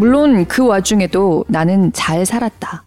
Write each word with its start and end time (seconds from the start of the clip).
물론 0.00 0.46
그 0.46 0.66
와중에도 0.66 1.44
나는 1.46 1.92
잘 1.92 2.24
살았다. 2.24 2.84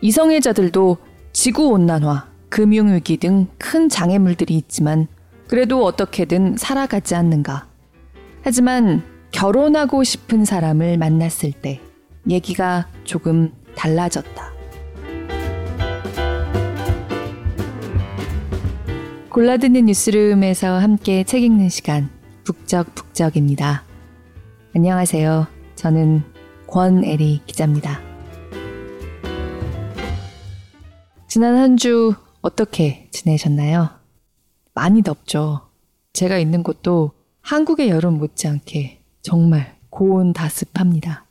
이성애자들도 0.00 0.96
지구온난화, 1.32 2.26
금융위기 2.48 3.18
등 3.18 3.46
큰 3.56 3.88
장애물들이 3.88 4.56
있지만 4.56 5.06
그래도 5.46 5.84
어떻게든 5.84 6.56
살아가지 6.56 7.14
않는가. 7.14 7.68
하지만 8.42 9.04
결혼하고 9.30 10.02
싶은 10.02 10.44
사람을 10.44 10.98
만났을 10.98 11.52
때 11.52 11.80
얘기가 12.28 12.88
조금 13.04 13.52
달라졌다. 13.76 14.52
골라듣는 19.28 19.84
뉴스룸에서 19.86 20.78
함께 20.78 21.22
책 21.22 21.44
읽는 21.44 21.68
시간 21.68 22.10
북적북적입니다. 22.42 23.84
안녕하세요. 24.74 25.46
저는 25.76 26.24
권애리 26.70 27.42
기자입니다. 27.46 28.00
지난 31.26 31.56
한 31.56 31.76
주 31.76 32.14
어떻게 32.42 33.08
지내셨나요? 33.10 33.90
많이 34.74 35.02
덥죠. 35.02 35.68
제가 36.12 36.38
있는 36.38 36.62
곳도 36.62 37.12
한국의 37.42 37.88
여름 37.90 38.18
못지않게 38.18 39.02
정말 39.22 39.76
고온 39.90 40.32
다습합니다. 40.32 41.26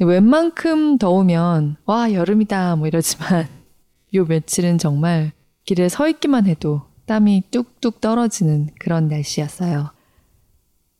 웬만큼 0.00 0.98
더우면 0.98 1.76
와 1.84 2.12
여름이다 2.12 2.76
뭐 2.76 2.86
이러지만 2.86 3.48
요 4.14 4.24
며칠은 4.24 4.78
정말 4.78 5.32
길에 5.64 5.88
서 5.88 6.08
있기만 6.08 6.46
해도 6.46 6.82
땀이 7.06 7.44
뚝뚝 7.50 8.00
떨어지는 8.00 8.70
그런 8.78 9.08
날씨였어요. 9.08 9.90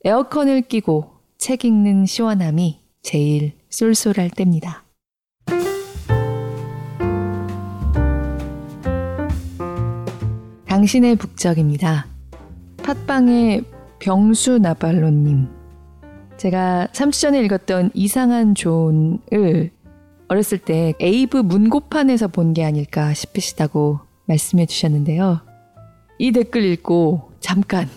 에어컨을 0.05 0.63
끼고 0.63 1.13
책 1.39 1.65
읽는 1.65 2.07
시원함이 2.07 2.88
제일 3.09 3.53
쏠쏠할 3.71 4.29
때입니다. 4.29 4.85
당신의 10.67 11.17
북적입니다. 11.17 12.07
팟빵의 12.83 13.65
병수 13.99 14.59
나발로님. 14.59 15.49
제가 16.37 16.89
3주 16.93 17.23
전에 17.23 17.41
읽었던 17.45 17.93
이상한 17.95 18.55
존을 18.55 19.71
어렸을 20.29 20.59
때 20.59 20.93
ABE 21.01 21.39
문고판에서 21.39 22.29
본 22.29 22.53
게 22.53 22.63
아닐까 22.63 23.15
싶으시다고 23.15 24.01
말씀해 24.27 24.67
주셨는데요. 24.67 25.41
이 26.19 26.31
댓글 26.33 26.63
읽고 26.63 27.33
잠깐 27.41 27.89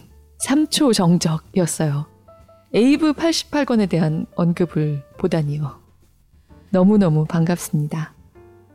3초 0.48 0.94
정적이었어요. 0.94 2.11
ABE 2.74 3.12
88권에 3.14 3.90
대한 3.90 4.26
언급을 4.36 5.04
보다니요. 5.18 5.78
너무너무 6.70 7.26
반갑습니다. 7.26 8.14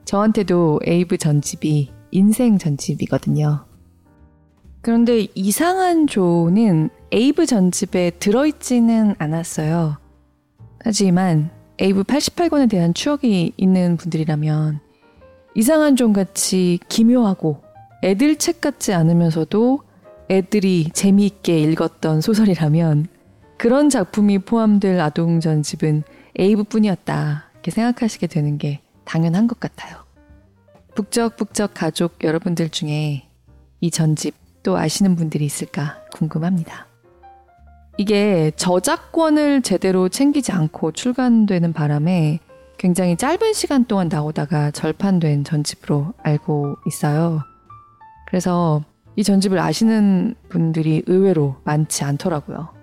저한테도 0.04 0.80
ABE 0.84 1.16
전집이 1.16 1.90
인생 2.10 2.58
전집이거든요. 2.58 3.64
그런데 4.82 5.26
이상한 5.34 6.06
존은 6.06 6.90
ABE 7.10 7.46
전집에 7.46 8.10
들어있지는 8.10 9.14
않았어요. 9.16 9.96
하지만 10.80 11.50
ABE 11.78 12.02
88권에 12.02 12.68
대한 12.68 12.92
추억이 12.92 13.54
있는 13.56 13.96
분들이라면 13.96 14.78
이상한 15.54 15.96
존 15.96 16.12
같이 16.12 16.78
기묘하고 16.90 17.62
애들 18.04 18.36
책 18.36 18.60
같지 18.60 18.92
않으면서도 18.92 19.80
애들이 20.28 20.90
재미있게 20.92 21.60
읽었던 21.62 22.20
소설이라면 22.20 23.15
그런 23.56 23.88
작품이 23.88 24.40
포함될 24.40 25.00
아동 25.00 25.40
전집은 25.40 26.02
ABE 26.38 26.64
뿐이었다. 26.64 27.44
이렇게 27.54 27.70
생각하시게 27.70 28.26
되는 28.26 28.58
게 28.58 28.80
당연한 29.04 29.46
것 29.46 29.58
같아요. 29.58 30.04
북적북적 30.94 31.72
가족 31.74 32.22
여러분들 32.22 32.68
중에 32.68 33.28
이 33.80 33.90
전집 33.90 34.34
또 34.62 34.76
아시는 34.76 35.16
분들이 35.16 35.44
있을까 35.44 36.02
궁금합니다. 36.12 36.86
이게 37.98 38.52
저작권을 38.56 39.62
제대로 39.62 40.08
챙기지 40.08 40.52
않고 40.52 40.92
출간되는 40.92 41.72
바람에 41.72 42.40
굉장히 42.76 43.16
짧은 43.16 43.54
시간 43.54 43.86
동안 43.86 44.08
나오다가 44.08 44.70
절판된 44.70 45.44
전집으로 45.44 46.12
알고 46.22 46.76
있어요. 46.86 47.40
그래서 48.26 48.82
이 49.14 49.24
전집을 49.24 49.58
아시는 49.58 50.34
분들이 50.50 51.02
의외로 51.06 51.56
많지 51.64 52.04
않더라고요. 52.04 52.75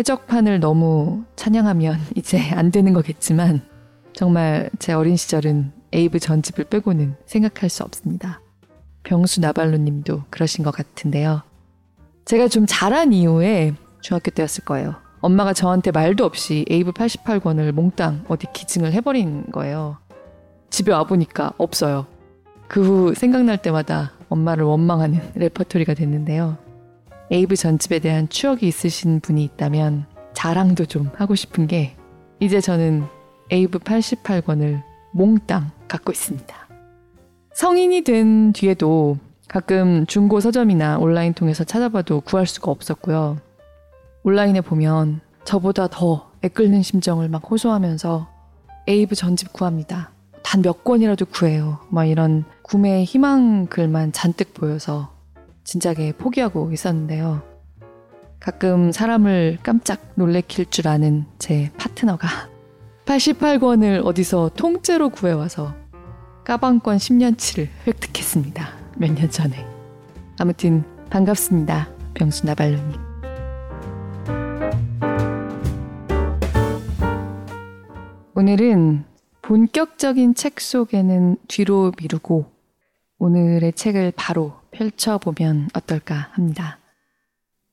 해적판을 0.00 0.60
너무 0.60 1.24
찬양하면 1.36 1.98
이제 2.16 2.38
안 2.52 2.70
되는 2.70 2.92
거겠지만 2.94 3.60
정말 4.14 4.70
제 4.78 4.94
어린 4.94 5.16
시절은 5.16 5.72
에이브 5.92 6.18
전집을 6.18 6.64
빼고는 6.64 7.16
생각할 7.26 7.68
수 7.68 7.82
없습니다. 7.84 8.40
병수 9.02 9.40
나발로 9.40 9.76
님도 9.76 10.24
그러신 10.30 10.64
것 10.64 10.70
같은데요. 10.72 11.42
제가 12.24 12.48
좀 12.48 12.64
자란 12.66 13.12
이후에 13.12 13.74
중학교 14.00 14.30
때였을 14.30 14.64
거예요. 14.64 14.94
엄마가 15.20 15.52
저한테 15.52 15.90
말도 15.90 16.24
없이 16.24 16.64
ABE 16.70 16.92
88권을 16.92 17.72
몽땅 17.72 18.24
어디 18.28 18.46
기증을 18.52 18.92
해버린 18.92 19.50
거예요. 19.50 19.98
집에 20.70 20.92
와보니까 20.92 21.52
없어요. 21.58 22.06
그 22.68 22.80
후 22.82 23.14
생각날 23.14 23.58
때마다 23.58 24.12
엄마를 24.28 24.64
원망하는 24.64 25.20
레퍼토리가 25.34 25.92
됐는데요. 25.92 26.56
ABE 27.30 27.56
전집에 27.56 28.00
대한 28.00 28.28
추억이 28.28 28.60
있으신 28.62 29.20
분이 29.20 29.44
있다면 29.44 30.06
자랑도 30.34 30.86
좀 30.86 31.10
하고 31.16 31.34
싶은 31.34 31.66
게 31.66 31.96
이제 32.40 32.60
저는 32.60 33.04
ABE 33.50 33.78
88권을 33.80 34.82
몽땅 35.12 35.70
갖고 35.88 36.12
있습니다. 36.12 36.56
성인이 37.54 38.02
된 38.02 38.52
뒤에도 38.52 39.18
가끔 39.48 40.06
중고 40.06 40.40
서점이나 40.40 40.98
온라인 40.98 41.34
통해서 41.34 41.64
찾아봐도 41.64 42.20
구할 42.20 42.46
수가 42.46 42.70
없었고요. 42.70 43.38
온라인에 44.22 44.60
보면 44.60 45.20
저보다 45.44 45.88
더 45.88 46.30
애끓는 46.42 46.82
심정을 46.82 47.28
막 47.28 47.42
호소하면서 47.50 48.28
에이브 48.86 49.14
전집 49.14 49.52
구합니다. 49.52 50.10
단 50.42 50.62
몇 50.62 50.84
권이라도 50.84 51.26
구해요. 51.26 51.78
막 51.90 52.06
이런 52.06 52.44
구매 52.62 53.04
희망 53.04 53.66
글만 53.66 54.12
잔뜩 54.12 54.54
보여서 54.54 55.12
진작에 55.74 56.14
포기하고 56.18 56.72
있었는데요. 56.72 57.42
가끔 58.40 58.90
사람을 58.90 59.58
깜짝 59.62 60.00
놀래킬 60.16 60.66
줄 60.66 60.88
아는 60.88 61.26
제 61.38 61.70
파트너가 61.78 62.26
88권을 63.06 64.04
어디서 64.04 64.50
통째로 64.56 65.10
구해와서 65.10 65.72
까방권 66.44 66.96
10년치를 66.96 67.68
획득했습니다. 67.86 68.68
몇 68.98 69.14
년 69.14 69.30
전에. 69.30 69.64
아무튼 70.40 70.82
반갑습니다. 71.08 71.88
병수 72.14 72.46
나발로님. 72.46 72.98
오늘은 78.34 79.04
본격적인 79.42 80.34
책 80.34 80.60
속에는 80.60 81.36
뒤로 81.46 81.92
미루고 82.00 82.46
오늘의 83.18 83.74
책을 83.74 84.12
바로 84.16 84.59
펼쳐보면 84.72 85.68
어떨까 85.74 86.30
합니다. 86.32 86.78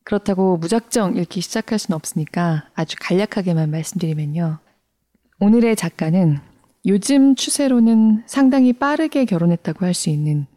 그렇다고 0.03 0.57
무작정 0.57 1.17
읽기 1.17 1.41
시작할 1.41 1.79
수는 1.79 1.95
없으니까 1.95 2.69
아주 2.73 2.95
간략하게만 2.99 3.69
말씀드리면요. 3.69 4.59
오늘의 5.39 5.75
작가는 5.75 6.39
요즘 6.85 7.35
추세로는 7.35 8.23
상당히 8.25 8.71
빠르게 8.73 9.25
결혼했다고 9.25 9.85
할 9.85 9.93
수 9.93 10.09
있는 10.09 10.47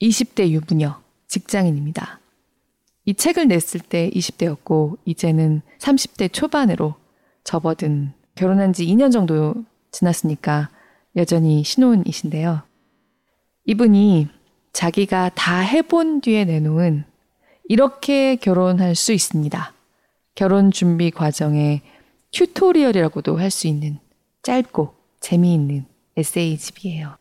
20대 0.00 0.48
유부녀 0.50 1.00
직장인입니다. 1.26 2.20
이 3.04 3.14
책을 3.14 3.48
냈을 3.48 3.80
때 3.80 4.08
20대였고 4.10 4.98
이제는 5.04 5.62
30대 5.78 6.32
초반으로 6.32 6.94
접어든 7.44 8.12
결혼한 8.36 8.72
지 8.72 8.86
2년 8.86 9.10
정도 9.10 9.54
지났으니까 9.90 10.70
여전히 11.16 11.64
신혼이신데요. 11.64 12.62
이분이 13.66 14.28
자기가 14.72 15.30
다 15.34 15.60
해본 15.60 16.20
뒤에 16.20 16.44
내놓은 16.44 17.04
이렇게 17.68 18.36
결혼할 18.36 18.94
수 18.94 19.12
있습니다. 19.12 19.72
결혼 20.34 20.70
준비 20.70 21.10
과정의 21.10 21.82
tutorial이라고도 22.32 23.38
할 23.38 23.50
수 23.50 23.66
있는 23.66 23.98
짧고 24.42 24.94
재미있는 25.20 25.84
에세이집이에요. 26.16 27.16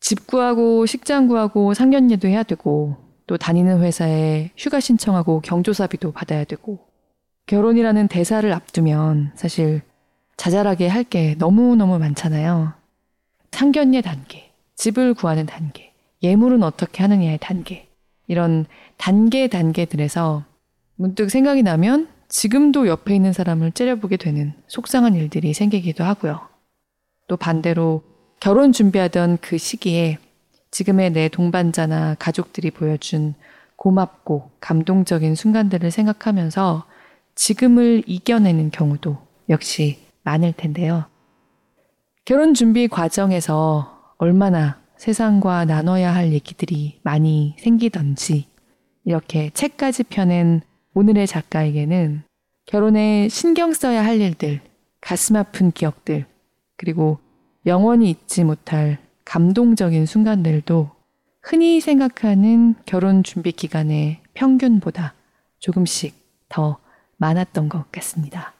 집 0.00 0.26
구하고 0.26 0.86
식장 0.86 1.26
구하고 1.26 1.74
상견례도 1.74 2.28
해야 2.28 2.42
되고 2.42 2.96
또 3.26 3.36
다니는 3.36 3.80
회사에 3.82 4.50
휴가 4.56 4.78
신청하고 4.78 5.40
경조사비도 5.40 6.12
받아야 6.12 6.44
되고 6.44 6.86
결혼이라는 7.46 8.08
대사를 8.08 8.50
앞두면 8.52 9.32
사실 9.34 9.82
자잘하게 10.36 10.86
할 10.88 11.02
게 11.04 11.34
너무너무 11.38 11.98
많잖아요. 11.98 12.74
상견례 13.52 14.02
단계, 14.02 14.52
집을 14.76 15.14
구하는 15.14 15.46
단계, 15.46 15.92
예물은 16.22 16.62
어떻게 16.62 17.02
하느냐의 17.02 17.38
단계, 17.40 17.88
이런 18.26 18.66
단계 18.96 19.48
단계들에서 19.48 20.44
문득 20.96 21.30
생각이 21.30 21.62
나면 21.62 22.08
지금도 22.28 22.88
옆에 22.88 23.14
있는 23.14 23.32
사람을 23.32 23.72
째려보게 23.72 24.16
되는 24.16 24.52
속상한 24.66 25.14
일들이 25.14 25.54
생기기도 25.54 26.04
하고요. 26.04 26.40
또 27.28 27.36
반대로 27.36 28.02
결혼 28.40 28.72
준비하던 28.72 29.38
그 29.40 29.58
시기에 29.58 30.18
지금의 30.70 31.12
내 31.12 31.28
동반자나 31.28 32.16
가족들이 32.18 32.70
보여준 32.70 33.34
고맙고 33.76 34.50
감동적인 34.60 35.34
순간들을 35.34 35.90
생각하면서 35.90 36.84
지금을 37.34 38.02
이겨내는 38.06 38.70
경우도 38.70 39.18
역시 39.48 39.98
많을 40.22 40.52
텐데요. 40.52 41.04
결혼 42.24 42.54
준비 42.54 42.88
과정에서 42.88 43.95
얼마나 44.18 44.80
세상과 44.96 45.66
나눠야 45.66 46.14
할 46.14 46.32
얘기들이 46.32 47.00
많이 47.02 47.54
생기던지 47.58 48.46
이렇게 49.04 49.50
책까지 49.50 50.04
펴낸 50.04 50.62
오늘의 50.94 51.26
작가에게는 51.26 52.22
결혼에 52.64 53.28
신경 53.28 53.72
써야 53.72 54.04
할 54.04 54.20
일들, 54.20 54.60
가슴 55.00 55.36
아픈 55.36 55.70
기억들, 55.70 56.26
그리고 56.76 57.18
영원히 57.64 58.10
잊지 58.10 58.44
못할 58.44 58.98
감동적인 59.24 60.06
순간들도 60.06 60.90
흔히 61.42 61.80
생각하는 61.80 62.74
결혼 62.86 63.22
준비 63.22 63.52
기간의 63.52 64.20
평균보다 64.34 65.14
조금씩 65.60 66.14
더 66.48 66.78
많았던 67.18 67.68
것 67.68 67.90
같습니다. 67.92 68.52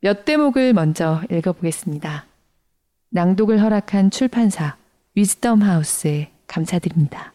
몇 0.00 0.24
대목을 0.24 0.74
먼저 0.74 1.22
읽어보겠습니다. 1.30 2.26
낭독을 3.14 3.62
허락한 3.62 4.10
출판사 4.10 4.76
위즈덤 5.14 5.62
하우스에 5.62 6.32
감사드립니다. 6.48 7.32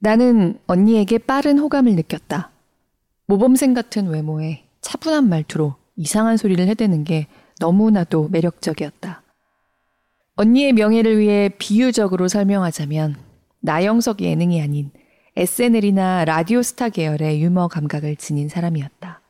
나는 0.00 0.58
언니에게 0.66 1.18
빠른 1.18 1.60
호감을 1.60 1.94
느꼈다. 1.94 2.50
모범생 3.28 3.72
같은 3.72 4.08
외모에 4.08 4.64
차분한 4.80 5.28
말투로 5.28 5.76
이상한 5.94 6.36
소리를 6.36 6.66
해대는 6.66 7.04
게 7.04 7.28
너무나도 7.60 8.28
매력적이었다. 8.28 9.22
언니의 10.36 10.72
명예를 10.72 11.18
위해 11.18 11.50
비유적으로 11.58 12.28
설명하자면 12.28 13.16
나영석 13.60 14.20
예능이 14.20 14.60
아닌 14.60 14.90
SNL이나 15.36 16.24
라디오 16.24 16.62
스타 16.62 16.88
계열의 16.88 17.42
유머 17.42 17.68
감각을 17.68 18.16
지닌 18.16 18.48
사람이었다. 18.48 19.20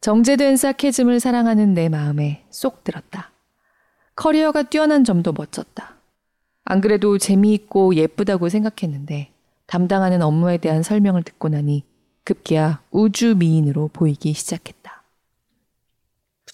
정제된 0.00 0.56
sarcasm을 0.56 1.18
사랑하는 1.18 1.72
내 1.74 1.88
마음에 1.88 2.44
쏙 2.50 2.84
들었다. 2.84 3.30
커리어가 4.16 4.64
뛰어난 4.64 5.02
점도 5.02 5.32
멋졌다. 5.32 5.94
안 6.64 6.80
그래도 6.80 7.18
재미있고 7.18 7.94
예쁘다고 7.94 8.48
생각했는데 8.48 9.32
담당하는 9.66 10.22
업무에 10.22 10.58
대한 10.58 10.82
설명을 10.82 11.22
듣고 11.22 11.48
나니 11.48 11.84
급기야 12.24 12.82
우주 12.90 13.34
미인으로 13.36 13.88
보이기 13.92 14.34
시작했다. 14.34 14.83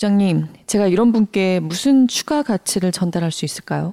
부장님, 0.01 0.47
제가 0.65 0.87
이런 0.87 1.13
분께 1.13 1.61
무슨 1.61 2.09
추가 2.09 2.43
가치를 2.43 2.91
전달할 2.91 3.31
수 3.31 3.45
있을까요? 3.45 3.93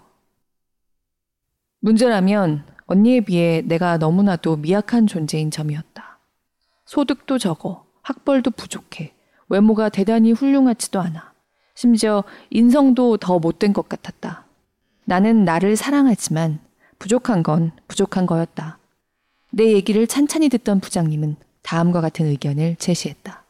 문제라면 1.81 2.63
언니에 2.85 3.19
비해 3.19 3.61
내가 3.65 3.97
너무나도 3.97 4.55
미약한 4.55 5.05
존재인 5.05 5.51
점이었다. 5.51 6.19
소득도 6.85 7.37
적어, 7.37 7.85
학벌도 8.03 8.51
부족해, 8.51 9.11
외모가 9.49 9.89
대단히 9.89 10.31
훌륭하지도 10.31 11.01
않아. 11.01 11.33
심지어 11.75 12.23
인성도 12.51 13.17
더 13.17 13.37
못된 13.37 13.73
것 13.73 13.89
같았다. 13.89 14.45
나는 15.03 15.43
나를 15.43 15.75
사랑하지만 15.75 16.59
부족한 16.99 17.43
건 17.43 17.73
부족한 17.89 18.27
거였다. 18.27 18.79
내 19.51 19.73
얘기를 19.73 20.07
찬찬히 20.07 20.47
듣던 20.47 20.79
부장님은 20.79 21.35
다음과 21.63 21.99
같은 21.99 22.27
의견을 22.27 22.77
제시했다. 22.77 23.43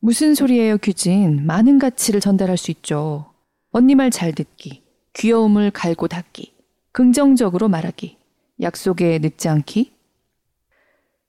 무슨 0.00 0.34
소리예요, 0.34 0.78
규진? 0.78 1.44
많은 1.46 1.78
가치를 1.78 2.20
전달할 2.20 2.56
수 2.56 2.70
있죠. 2.70 3.26
언니 3.70 3.94
말 3.94 4.10
잘 4.10 4.32
듣기, 4.32 4.82
귀여움을 5.12 5.70
갈고 5.70 6.08
닦기, 6.08 6.54
긍정적으로 6.92 7.68
말하기, 7.68 8.16
약속에 8.62 9.18
늦지 9.18 9.48
않기. 9.48 9.92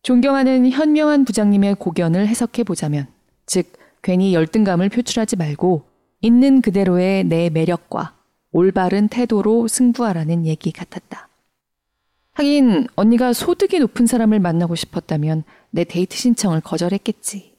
존경하는 0.04 0.70
현명한 0.70 1.26
부장님의 1.26 1.76
고견을 1.76 2.28
해석해 2.28 2.64
보자면, 2.64 3.08
즉, 3.46 3.74
괜히 4.02 4.34
열등감을 4.34 4.90
표출하지 4.90 5.36
말고 5.36 5.84
있는 6.22 6.62
그대로의 6.62 7.26
내 7.26 7.50
매력과 7.50 8.16
올바른 8.52 9.10
태도로 9.10 9.68
승부하라는 9.68 10.46
얘기 10.46 10.72
같았다. 10.72 11.28
하긴 12.34 12.88
언니가 12.96 13.34
소득이 13.34 13.80
높은 13.80 14.08
사람을 14.08 14.40
만나고 14.40 14.76
싶었다면 14.76 15.44
내 15.70 15.84
데이트 15.84 16.18
신청을 16.18 16.62
거절했겠지. 16.62 17.51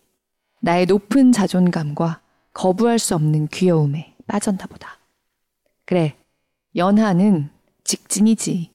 나의 0.65 0.87
높은 0.87 1.33
자존감과 1.33 2.21
거부할 2.55 2.99
수 3.01 3.15
없는 3.17 3.49
귀여움에 3.49 4.15
빠졌나 4.29 4.67
보다. 4.67 4.99
그래, 5.85 6.17
연하는 6.77 7.51
직진이지. 7.85 8.71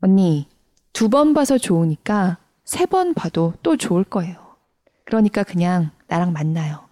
언니, 0.00 0.48
두 0.94 1.08
번 1.10 1.34
봐서 1.34 1.58
좋으니까 1.58 2.38
세 2.64 2.86
번 2.86 3.12
봐도 3.14 3.52
또 3.62 3.76
좋을 3.76 4.04
거예요. 4.04 4.56
그러니까 5.04 5.42
그냥 5.42 5.90
나랑 6.06 6.32
만나요. 6.32 6.88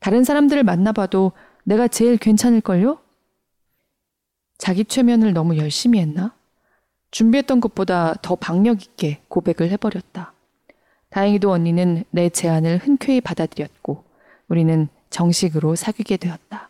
다른 0.00 0.24
사람들을 0.24 0.62
만나봐도 0.64 1.32
내가 1.64 1.86
제일 1.86 2.16
괜찮을걸요? 2.16 2.98
자기 4.58 4.84
최면을 4.84 5.32
너무 5.32 5.56
열심히 5.56 6.00
했나? 6.00 6.34
준비했던 7.12 7.60
것보다 7.60 8.14
더 8.22 8.34
박력 8.34 8.82
있게 8.82 9.22
고백을 9.28 9.70
해버렸다. 9.70 10.32
다행히도 11.10 11.50
언니는 11.50 12.04
내 12.10 12.28
제안을 12.28 12.78
흔쾌히 12.78 13.20
받아들였고 13.20 14.04
우리는 14.48 14.88
정식으로 15.10 15.74
사귀게 15.74 16.16
되었다. 16.16 16.68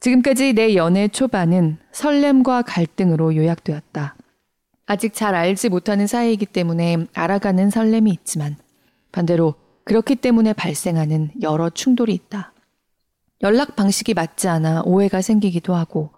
지금까지 0.00 0.54
내 0.54 0.74
연애 0.76 1.08
초반은 1.08 1.78
설렘과 1.92 2.62
갈등으로 2.62 3.36
요약되었다. 3.36 4.16
아직 4.86 5.14
잘 5.14 5.34
알지 5.34 5.68
못하는 5.68 6.06
사이이기 6.06 6.46
때문에 6.46 7.06
알아가는 7.14 7.70
설렘이 7.70 8.10
있지만 8.10 8.56
반대로 9.12 9.54
그렇기 9.84 10.16
때문에 10.16 10.52
발생하는 10.52 11.30
여러 11.42 11.70
충돌이 11.70 12.12
있다. 12.14 12.52
연락 13.42 13.76
방식이 13.76 14.14
맞지 14.14 14.48
않아 14.48 14.82
오해가 14.84 15.22
생기기도 15.22 15.74
하고 15.74 16.10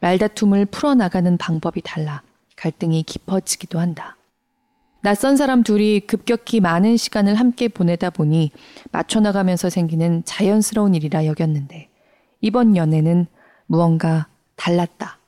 말다툼을 0.00 0.66
풀어나가는 0.66 1.36
방법이 1.36 1.82
달라 1.82 2.22
갈등이 2.56 3.02
깊어지기도 3.04 3.78
한다. 3.78 4.16
낯선 5.04 5.36
사람 5.36 5.64
둘이 5.64 5.98
급격히 5.98 6.60
많은 6.60 6.96
시간을 6.96 7.34
함께 7.34 7.66
보내다 7.66 8.10
보니 8.10 8.52
맞춰나가면서 8.92 9.68
생기는 9.68 10.22
자연스러운 10.24 10.94
일이라 10.94 11.26
여겼는데 11.26 11.88
이번 12.40 12.76
연애는 12.76 13.26
무언가 13.66 14.28
달랐다. 14.54 15.18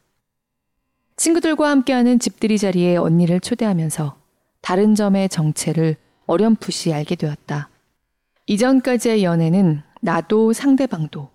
친구들과 1.16 1.70
함께하는 1.70 2.20
집들이 2.20 2.56
자리에 2.56 2.96
언니를 2.96 3.40
초대하면서 3.40 4.16
다른 4.60 4.94
점의 4.94 5.28
정체를 5.28 5.96
어렴풋이 6.26 6.94
알게 6.94 7.16
되었다. 7.16 7.68
이전까지의 8.46 9.24
연애는 9.24 9.82
나도 10.02 10.52
상대방도 10.52 11.30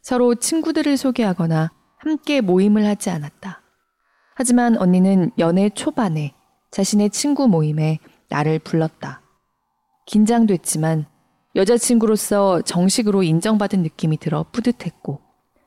서로 0.00 0.36
친구들을 0.36 0.96
소개하거나 0.96 1.72
함께 1.96 2.40
모임을 2.40 2.86
하지 2.86 3.10
않았다. 3.10 3.62
하지만 4.36 4.76
언니는 4.78 5.32
연애 5.38 5.68
초반에 5.70 6.34
자신의 6.70 7.10
친구 7.10 7.48
모임에 7.48 7.98
나를 8.28 8.58
불렀다. 8.58 9.22
긴장됐지만 10.06 11.06
여자친구로서 11.56 12.62
정식으로 12.62 13.22
인정받은 13.22 13.82
느낌이 13.82 14.18
들어 14.18 14.44
뿌듯했고 14.52 15.20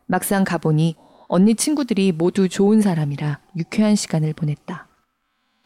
막상 0.05 0.43
가보니 0.43 0.95
언니 1.27 1.55
친구들이 1.55 2.12
모두 2.12 2.48
좋은 2.48 2.81
사람이라 2.81 3.39
유쾌한 3.57 3.95
시간을 3.95 4.33
보냈다. 4.33 4.88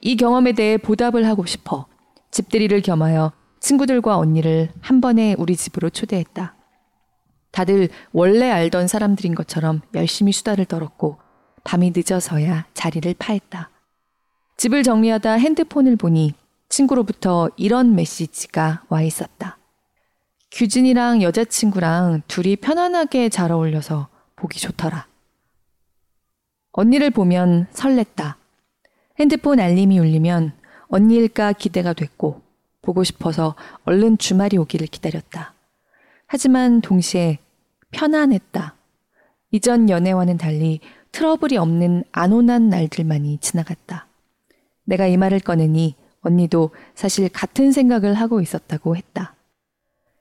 이 0.01 0.15
경험에 0.15 0.53
대해 0.53 0.77
보답을 0.77 1.25
하고 1.27 1.46
싶어 1.46 1.88
집들이를 2.32 2.82
겸하여 2.82 3.32
친구들과 3.60 4.17
언니를 4.17 4.70
한 4.82 5.01
번에 5.01 5.36
우리 5.38 5.56
집으로 5.56 5.89
초대했다. 5.89 6.56
다들 7.51 7.89
원래 8.12 8.50
알던 8.50 8.88
사람들인 8.88 9.36
것처럼 9.36 9.82
열심히 9.96 10.32
수다를 10.32 10.65
떨었고 10.65 11.17
밤이 11.63 11.91
늦어서야 11.96 12.67
자리를 12.74 13.13
파했다. 13.17 13.72
집을 14.58 14.82
정리하다 14.82 15.34
핸드폰을 15.34 15.96
보니 15.96 16.34
친구로부터 16.68 17.50
이런 17.58 17.94
메시지가 17.94 18.86
와 18.90 19.04
있었다. 19.04 19.60
규진이랑 20.52 21.22
여자친구랑 21.22 22.24
둘이 22.28 22.56
편안하게 22.56 23.30
잘 23.30 23.52
어울려서 23.52 24.08
보기 24.36 24.60
좋더라. 24.60 25.06
언니를 26.72 27.12
보면 27.12 27.68
설렜다. 27.72 28.36
핸드폰 29.20 29.60
알림이 29.60 30.00
울리면 30.00 30.54
언니일까 30.88 31.54
기대가 31.54 31.94
됐고 31.94 32.42
보고 32.82 33.04
싶어서 33.04 33.56
얼른 33.84 34.18
주말이 34.18 34.58
오기를 34.58 34.88
기다렸다. 34.88 35.54
하지만 36.26 36.82
동시에 36.82 37.38
편안했다. 37.92 38.76
이전 39.52 39.90
연애와는 39.90 40.40
달리 40.40 40.80
트러블이 41.12 41.58
없는 41.58 42.06
안온한 42.12 42.70
날들만이 42.70 43.38
지나갔다. 43.40 44.07
내가 44.88 45.06
이 45.06 45.17
말을 45.17 45.39
꺼내니 45.41 45.96
언니도 46.22 46.72
사실 46.96 47.29
같은 47.29 47.72
생각을 47.72 48.13
하고 48.15 48.41
있었다고 48.41 48.96
했다. 48.96 49.36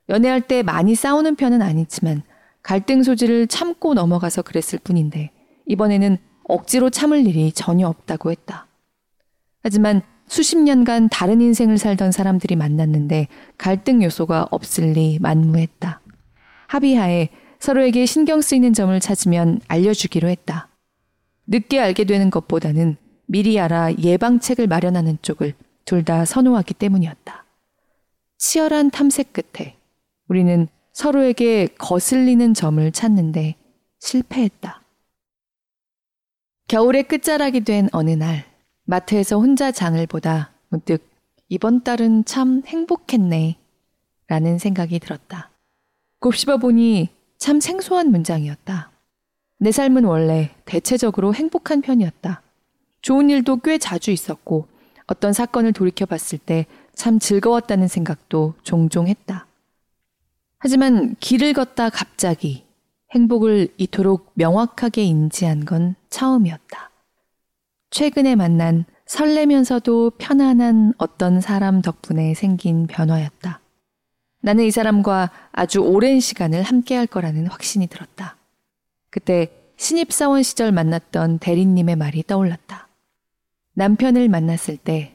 연애할 0.09 0.43
때 0.43 0.63
많이 0.63 0.95
싸우는 0.95 1.37
편은 1.37 1.63
아니지만 1.63 2.23
갈등 2.63 3.03
소지를 3.03 3.47
참고 3.47 3.95
넘어가서 3.95 4.43
그랬을 4.43 4.79
뿐인데 4.83 5.31
이번에는 5.67 6.19
억지로 6.45 6.91
참을 6.91 7.27
일이 7.27 7.53
전혀 7.53 7.89
없다고 7.89 8.31
했다. 8.31 8.67
하지만 9.63 10.03
수십 10.29 10.59
년간 10.59 11.09
다른 11.09 11.41
인생을 11.41 11.79
살던 11.79 12.13
사람들이 12.13 12.57
만났는데 12.57 13.29
갈등 13.57 14.03
요소가 14.03 14.49
없을 14.51 14.93
리 14.93 15.19
만무했다. 15.21 16.01
합의하에 16.67 17.29
서로에게 17.61 18.07
신경 18.07 18.41
쓰이는 18.41 18.73
점을 18.73 18.99
찾으면 18.99 19.61
알려주기로 19.69 20.29
했다. 20.29 20.69
늦게 21.47 21.81
알게 21.81 22.05
되는 22.05 22.31
것보다는 22.31 22.97
미리 23.27 23.59
알아 23.59 23.95
예방책을 23.95 24.67
마련하는 24.67 25.19
쪽을 25.23 25.55
둘 25.85 26.05
다 26.05 26.25
선호하기 26.25 26.75
때문이었다. 26.75 27.45
치열한 28.39 28.91
탐색 28.91 29.33
끝에 29.33 29.77
우리는 30.29 30.69
서로에게 30.93 31.69
거슬리는 31.79 32.55
점을 32.55 32.91
찾는데 32.93 33.55
실패했다. 34.01 34.83
겨울의 36.69 37.05
끝자락이 37.05 37.61
된 37.61 37.89
어느 37.93 38.11
날, 38.11 38.45
마트에서 38.85 39.39
혼자 39.39 39.71
장을 39.71 40.05
보다 40.07 40.53
문득 40.69 41.09
이번 41.49 41.85
달은 41.85 42.25
참 42.25 42.63
행복했네. 42.67 43.57
라는 44.29 44.59
생각이 44.59 44.99
들었다. 44.99 45.51
곱씹어 46.19 46.57
보니 46.57 47.09
참 47.39 47.61
생소한 47.61 48.11
문장이었다. 48.11 48.91
내 49.59 49.71
삶은 49.71 50.05
원래 50.05 50.51
대체적으로 50.65 51.33
행복한 51.33 51.81
편이었다. 51.81 52.43
좋은 53.07 53.31
일도 53.31 53.59
꽤 53.59 53.79
자주 53.79 54.11
있었고 54.11 54.67
어떤 55.07 55.33
사건을 55.33 55.73
돌이켜 55.73 56.07
봤을 56.07 56.39
때 56.39 56.67
참 56.97 57.19
즐거웠다는 57.21 57.87
생각도 57.87 58.55
종종 58.65 59.07
했다. 59.07 59.47
하지만 60.59 61.15
길을 61.21 61.53
걷다 61.53 61.91
갑자기 61.91 62.65
행복을 63.15 63.69
이토록 63.77 64.33
명확하게 64.35 65.05
인지한 65.05 65.65
건 65.65 65.95
처음이었다. 66.11 66.91
최근에 67.91 68.35
만난 68.35 68.87
설레면서도 69.05 70.13
편안한 70.19 70.95
어떤 70.99 71.41
사람 71.41 71.83
덕분에 71.83 72.35
생긴 72.35 72.87
변화였다. 72.89 73.61
나는 74.41 74.65
이 74.65 74.71
사람과 74.71 75.31
아주 75.53 75.81
오랜 75.81 76.19
시간을 76.19 76.63
함께 76.63 76.97
할 76.97 77.07
거라는 77.07 77.47
확신이 77.47 77.87
들었다. 77.87 78.37
그때 79.11 79.53
신입사원 79.77 80.43
시절 80.43 80.73
만났던 80.73 81.39
대리님의 81.39 81.97
말이 81.97 82.23
떠올랐다. 82.27 82.86
남편을 83.79 84.31
만났을 84.31 84.79
때, 84.79 85.15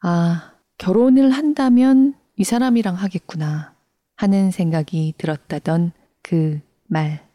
아, 0.00 0.54
결혼을 0.78 1.30
한다면 1.30 2.14
이 2.36 2.44
사람이랑 2.44 2.94
하겠구나 2.94 3.74
하는 4.16 4.50
생각이 4.50 5.12
들었다던 5.18 5.92
그 6.22 6.58
말. 6.86 7.28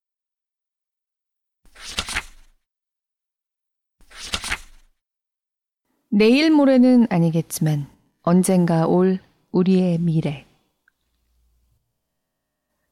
내일 6.09 6.49
모레는 6.49 7.05
아니겠지만 7.11 7.87
언젠가 8.23 8.87
올 8.87 9.19
우리의 9.51 9.99
미래. 9.99 10.47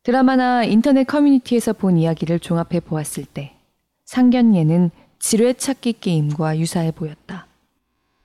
드라마나 0.04 0.64
인터넷 0.64 1.04
커뮤니티에서 1.06 1.74
본 1.74 1.98
이야기를 1.98 2.42
종합해 2.42 2.82
보았을 2.82 3.26
때 3.26 3.56
상견례는 4.06 4.92
지뢰 5.18 5.54
찾기 5.54 5.94
게임과 5.94 6.60
유사해 6.60 6.92
보였다. 6.92 7.50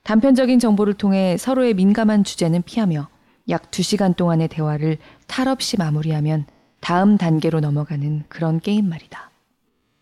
단편적인 0.07 0.59
정보를 0.59 0.93
통해 0.93 1.35
서로의 1.35 1.73
민감한 1.73 2.23
주제는 2.23 2.61
피하며 2.61 3.09
약 3.49 3.71
2시간 3.71 4.15
동안의 4.15 4.47
대화를 4.47 4.99
탈 5.27 5.49
없이 5.49 5.75
마무리하면 5.75 6.45
다음 6.79 7.17
단계로 7.17 7.59
넘어가는 7.59 8.23
그런 8.29 8.61
게임 8.61 8.87
말이다. 8.87 9.29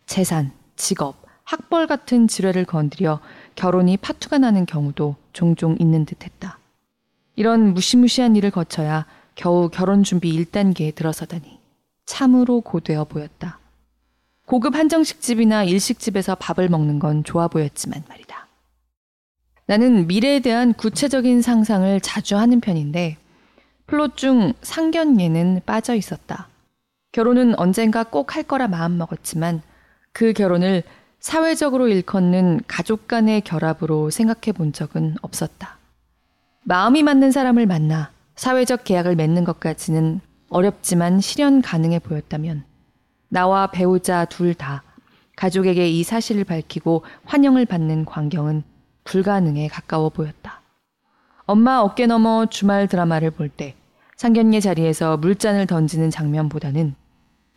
재산, 0.05 0.51
직업, 0.75 1.15
학벌 1.43 1.87
같은 1.87 2.27
지뢰를 2.27 2.65
건드려 2.65 3.19
결혼이 3.55 3.97
파투가 3.97 4.37
나는 4.37 4.67
경우도 4.67 5.15
종종 5.33 5.75
있는 5.79 6.05
듯 6.05 6.23
했다. 6.23 6.59
이런 7.35 7.73
무시무시한 7.73 8.35
일을 8.35 8.51
거쳐야 8.51 9.07
겨우 9.33 9.69
결혼 9.69 10.03
준비 10.03 10.31
1단계에 10.31 10.93
들어서다니. 10.93 11.59
참으로 12.05 12.61
고되어 12.61 13.05
보였다. 13.05 13.57
고급 14.45 14.75
한정식집이나 14.75 15.63
일식집에서 15.63 16.35
밥을 16.35 16.69
먹는 16.69 16.99
건 16.99 17.23
좋아 17.23 17.47
보였지만 17.47 18.03
말이다. 18.07 18.24
나는 19.67 20.07
미래에 20.07 20.39
대한 20.41 20.73
구체적인 20.73 21.41
상상을 21.41 21.99
자주 22.01 22.37
하는 22.37 22.59
편인데 22.59 23.17
플롯 23.87 24.17
중 24.17 24.53
상견례는 24.61 25.61
빠져 25.65 25.95
있었다. 25.95 26.47
결혼은 27.11 27.57
언젠가 27.57 28.03
꼭 28.03 28.35
할 28.35 28.43
거라 28.43 28.67
마음먹었지만 28.67 29.61
그 30.11 30.33
결혼을 30.33 30.83
사회적으로 31.19 31.87
일컫는 31.87 32.61
가족 32.67 33.07
간의 33.07 33.41
결합으로 33.41 34.11
생각해 34.11 34.51
본 34.55 34.73
적은 34.73 35.15
없었다. 35.21 35.77
마음이 36.63 37.03
맞는 37.03 37.31
사람을 37.31 37.65
만나 37.65 38.11
사회적 38.35 38.83
계약을 38.83 39.15
맺는 39.15 39.43
것까지는 39.45 40.19
어렵지만 40.49 41.19
실현 41.21 41.61
가능해 41.61 41.99
보였다면 41.99 42.63
나와 43.29 43.67
배우자 43.67 44.25
둘 44.25 44.53
다 44.53 44.83
가족에게 45.35 45.89
이 45.89 46.03
사실을 46.03 46.43
밝히고 46.43 47.03
환영을 47.25 47.65
받는 47.65 48.05
광경은 48.05 48.63
불가능에 49.05 49.67
가까워 49.69 50.09
보였다. 50.09 50.61
엄마 51.45 51.77
어깨 51.79 52.05
너머 52.07 52.47
주말 52.47 52.87
드라마를 52.87 53.31
볼 53.31 53.49
때 53.49 53.75
상견례 54.17 54.59
자리에서 54.61 55.17
물잔을 55.17 55.67
던지는 55.67 56.09
장면보다는 56.09 56.95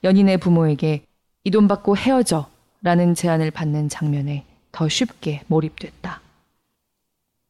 연인의 0.05 0.39
부모에게 0.39 1.05
이 1.45 1.51
돈 1.51 1.67
받고 1.69 1.97
헤어져 1.97 2.49
라는 2.83 3.15
제안을 3.15 3.51
받는 3.51 3.89
장면에 3.89 4.45
더 4.71 4.89
쉽게 4.89 5.43
몰입됐다. 5.47 6.21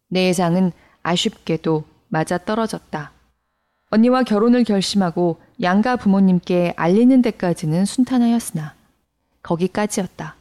내 0.09 0.27
예상은 0.29 0.73
아쉽게도 1.03 1.85
맞아 2.09 2.39
떨어졌다. 2.39 3.13
언니와 3.91 4.23
결혼을 4.23 4.65
결심하고 4.65 5.41
양가 5.61 5.97
부모님께 5.97 6.75
알리는 6.77 7.21
데까지는 7.23 7.85
순탄하였으나 7.87 8.75
거기까지였다. 9.43 10.37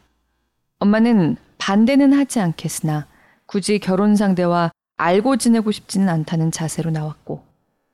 엄마는 0.80 1.38
반대는 1.58 2.14
하지 2.14 2.40
않겠으나 2.40 3.08
굳이 3.48 3.80
결혼 3.80 4.16
상대와 4.16 4.72
알고 4.98 5.38
지내고 5.38 5.72
싶지는 5.72 6.10
않다는 6.10 6.52
자세로 6.52 6.92
나왔고 6.92 7.44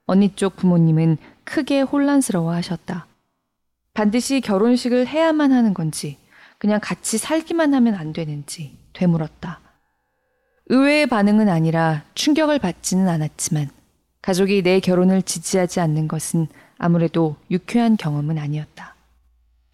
언니 0.06 0.36
쪽 0.36 0.58
부모님은 0.58 1.18
크게 1.44 1.82
혼란스러워 1.82 2.52
하셨다. 2.52 3.08
반드시 3.94 4.42
결혼식을 4.42 5.08
해야만 5.08 5.52
하는 5.52 5.74
건지 5.74 6.18
그냥 6.58 6.80
같이 6.82 7.18
살기만 7.18 7.74
하면 7.74 7.94
안 7.96 8.14
되는지 8.14 8.78
되물었다. 8.94 9.60
의외의 10.68 11.08
반응은 11.08 11.50
아니라 11.50 12.04
충격을 12.16 12.58
받지는 12.60 13.08
않았지만 13.08 13.70
가족이 14.22 14.64
내 14.64 14.80
결혼을 14.80 15.22
지지하지 15.22 15.82
않는 15.82 16.08
것은 16.08 16.48
아무래도 16.78 17.36
유쾌한 17.52 17.98
경험은 17.98 18.38
아니었다. 18.38 18.96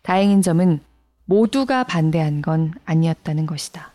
다행인 0.02 0.42
점은 0.42 0.82
모두가 1.26 1.84
반대한 1.84 2.42
건 2.42 2.74
아니었다는 2.86 3.46
것이다. 3.46 3.94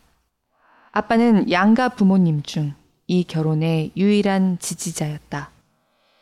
아빠는 0.97 1.51
양가 1.51 1.91
부모님 1.91 2.43
중 2.43 2.75
이 3.07 3.23
결혼의 3.25 3.93
유일한 3.97 4.59
지지자였다. 4.61 5.51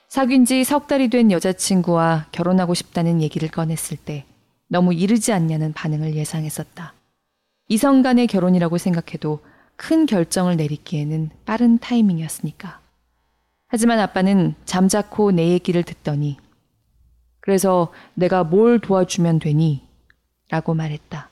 사귄 0.08 0.44
지 0.44 0.64
석 0.64 0.88
달이 0.88 1.10
된 1.10 1.30
여자친구와 1.30 2.26
결혼하고 2.32 2.74
싶다는 2.74 3.22
얘기를 3.22 3.48
꺼냈을 3.48 3.96
때 3.96 4.24
너무 4.68 4.92
이르지 4.92 5.32
않냐는 5.32 5.72
반응을 5.72 6.16
예상했었다. 6.16 6.94
이성 7.68 8.02
간의 8.02 8.26
결혼이라고 8.26 8.78
생각해도 8.78 9.40
큰 9.76 10.06
결정을 10.06 10.56
내리기에는 10.56 11.30
빠른 11.44 11.78
타이밍이었으니까. 11.78 12.80
하지만 13.68 14.00
아빠는 14.00 14.54
잠자코 14.64 15.30
내 15.30 15.48
얘기를 15.48 15.82
듣더니 15.82 16.36
그래서 17.40 17.92
내가 18.14 18.42
뭘 18.44 18.80
도와주면 18.80 19.38
되니? 19.38 19.86
라고 20.50 20.74
말했다. 20.74 21.28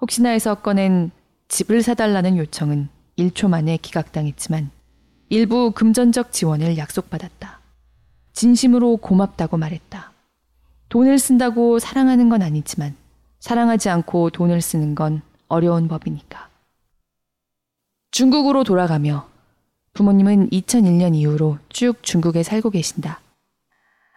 혹시나 0.00 0.30
해서 0.30 0.56
꺼낸 0.56 1.10
집을 1.48 1.82
사달라는 1.82 2.36
요청은 2.36 2.88
1초 3.18 3.48
만에 3.48 3.78
기각당했지만 3.78 4.70
일부 5.30 5.72
금전적 5.72 6.30
지원을 6.32 6.76
약속받았다. 6.76 7.60
진심으로 8.32 8.98
고맙다고 8.98 9.56
말했다. 9.56 10.12
돈을 10.90 11.18
쓴다고 11.18 11.78
사랑하는 11.78 12.28
건 12.28 12.42
아니지만 12.42 12.94
사랑하지 13.40 13.88
않고 13.88 14.30
돈을 14.30 14.60
쓰는 14.60 14.94
건 14.94 15.22
어려운 15.48 15.88
법이니까. 15.88 16.48
중국으로 18.10 18.64
돌아가며 18.64 19.28
부모님은 19.94 20.50
2001년 20.50 21.14
이후로 21.14 21.58
쭉 21.68 22.02
중국에 22.02 22.42
살고 22.42 22.70
계신다. 22.70 23.20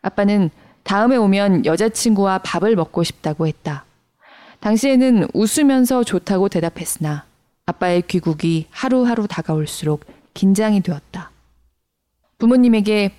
아빠는 0.01 0.49
다음에 0.83 1.15
오면 1.15 1.65
여자친구와 1.65 2.39
밥을 2.39 2.75
먹고 2.75 3.03
싶다고 3.03 3.47
했다. 3.47 3.85
당시에는 4.61 5.27
웃으면서 5.33 6.03
좋다고 6.03 6.47
대답했으나 6.47 7.25
아빠의 7.65 8.03
귀국이 8.03 8.67
하루하루 8.69 9.27
다가올수록 9.27 10.05
긴장이 10.33 10.81
되었다. 10.81 11.31
부모님에게 12.37 13.11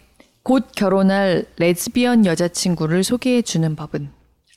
곧 0.44 0.68
결혼할 0.75 1.46
레즈비언 1.56 2.26
여자친구를 2.26 3.04
소개해 3.04 3.42
주는 3.42 3.76
법은 3.76 4.11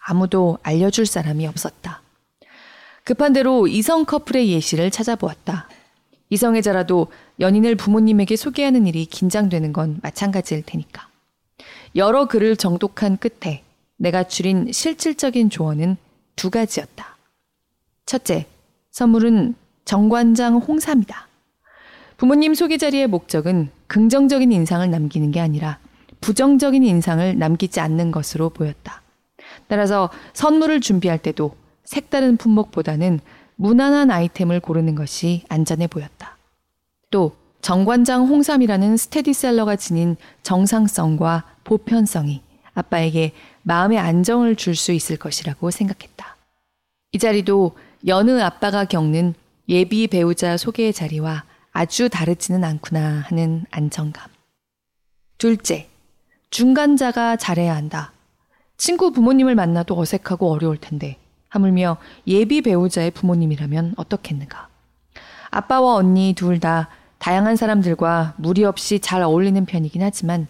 아무도 0.07 0.59
알려줄 0.61 1.05
사람이 1.05 1.47
없었다. 1.47 2.01
급한 3.03 3.33
대로 3.33 3.67
이성 3.67 4.05
커플의 4.05 4.49
예시를 4.49 4.91
찾아보았다. 4.91 5.67
이성애자라도 6.29 7.07
연인을 7.39 7.75
부모님에게 7.75 8.35
소개하는 8.35 8.87
일이 8.87 9.05
긴장되는 9.05 9.73
건 9.73 9.99
마찬가지일 10.01 10.63
테니까. 10.65 11.07
여러 11.95 12.27
글을 12.27 12.57
정독한 12.57 13.17
끝에 13.17 13.63
내가 13.97 14.23
줄인 14.23 14.71
실질적인 14.71 15.49
조언은 15.49 15.97
두 16.35 16.49
가지였다. 16.49 17.17
첫째, 18.05 18.45
선물은 18.91 19.55
정관장 19.85 20.57
홍삼이다. 20.57 21.27
부모님 22.17 22.53
소개 22.53 22.77
자리의 22.77 23.07
목적은 23.07 23.69
긍정적인 23.87 24.51
인상을 24.51 24.89
남기는 24.89 25.31
게 25.31 25.39
아니라 25.39 25.79
부정적인 26.21 26.83
인상을 26.83 27.37
남기지 27.37 27.79
않는 27.79 28.11
것으로 28.11 28.49
보였다. 28.49 29.01
따라서 29.67 30.09
선물을 30.33 30.81
준비할 30.81 31.19
때도 31.19 31.55
색다른 31.83 32.37
품목보다는 32.37 33.19
무난한 33.57 34.11
아이템을 34.11 34.59
고르는 34.59 34.95
것이 34.95 35.43
안전해 35.49 35.87
보였다. 35.87 36.37
또 37.11 37.35
정관장 37.61 38.27
홍삼이라는 38.27 38.97
스테디셀러가 38.97 39.75
지닌 39.75 40.17
정상성과 40.43 41.43
보편성이 41.63 42.41
아빠에게 42.73 43.33
마음의 43.67 43.97
안정을 43.97 44.55
줄 44.55 44.75
수 44.75 44.91
있을 44.91 45.17
것이라고 45.17 45.71
생각했다. 45.71 46.37
이 47.13 47.19
자리도 47.19 47.75
여느 48.05 48.39
아빠가 48.41 48.85
겪는 48.85 49.33
예비 49.67 50.07
배우자 50.07 50.55
소개의 50.57 50.93
자리와 50.93 51.43
아주 51.71 52.07
다르지는 52.07 52.63
않구나 52.63 53.23
하는 53.27 53.65
안정감. 53.71 54.29
둘째, 55.39 55.89
중간자가 56.51 57.37
잘해야 57.37 57.75
한다. 57.75 58.11
친구 58.77 59.11
부모님을 59.11 59.55
만나도 59.55 59.97
어색하고 59.97 60.51
어려울 60.51 60.77
텐데, 60.77 61.17
하물며 61.49 61.97
예비 62.27 62.61
배우자의 62.61 63.11
부모님이라면 63.11 63.95
어떻겠는가. 63.97 64.67
아빠와 65.49 65.95
언니 65.95 66.33
둘 66.35 66.59
다 66.59 66.89
다양한 67.17 67.55
사람들과 67.55 68.35
무리 68.37 68.63
없이 68.63 68.99
잘 68.99 69.23
어울리는 69.23 69.65
편이긴 69.65 70.03
하지만, 70.03 70.47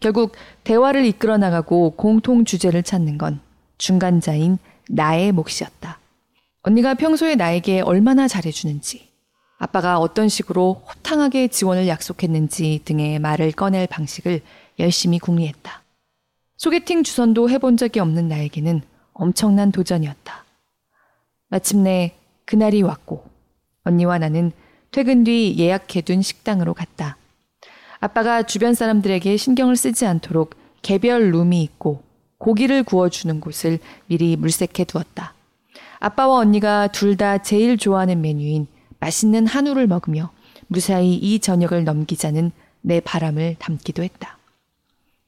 결국 0.00 0.32
대화를 0.64 1.04
이끌어 1.04 1.38
나가고 1.38 1.90
공통 1.96 2.44
주제를 2.44 2.82
찾는 2.82 3.18
건 3.18 3.40
중간자인 3.78 4.58
나의 4.88 5.32
몫이었다. 5.32 5.98
언니가 6.62 6.94
평소에 6.94 7.36
나에게 7.36 7.80
얼마나 7.80 8.28
잘해주는지, 8.28 9.08
아빠가 9.58 9.98
어떤 9.98 10.28
식으로 10.28 10.82
호탕하게 10.88 11.48
지원을 11.48 11.88
약속했는지 11.88 12.82
등의 12.84 13.18
말을 13.18 13.52
꺼낼 13.52 13.86
방식을 13.86 14.42
열심히 14.78 15.18
궁리했다. 15.18 15.82
소개팅 16.56 17.02
주선도 17.02 17.50
해본 17.50 17.76
적이 17.76 18.00
없는 18.00 18.28
나에게는 18.28 18.82
엄청난 19.12 19.72
도전이었다. 19.72 20.44
마침내 21.48 22.14
그날이 22.44 22.82
왔고 22.82 23.24
언니와 23.84 24.18
나는 24.18 24.52
퇴근 24.90 25.24
뒤 25.24 25.56
예약해둔 25.58 26.22
식당으로 26.22 26.74
갔다. 26.74 27.16
아빠가 27.98 28.42
주변 28.42 28.74
사람들에게 28.74 29.36
신경을 29.36 29.76
쓰지 29.76 30.06
않도록 30.06 30.54
개별 30.82 31.30
룸이 31.30 31.62
있고 31.62 32.02
고기를 32.38 32.82
구워주는 32.84 33.40
곳을 33.40 33.78
미리 34.06 34.36
물색해 34.36 34.84
두었다. 34.84 35.34
아빠와 35.98 36.38
언니가 36.38 36.88
둘 36.88 37.16
다 37.16 37.38
제일 37.38 37.78
좋아하는 37.78 38.20
메뉴인 38.20 38.66
맛있는 39.00 39.46
한우를 39.46 39.86
먹으며 39.86 40.30
무사히 40.68 41.14
이 41.14 41.38
저녁을 41.38 41.84
넘기자는 41.84 42.52
내 42.82 43.00
바람을 43.00 43.56
담기도 43.58 44.02
했다. 44.02 44.38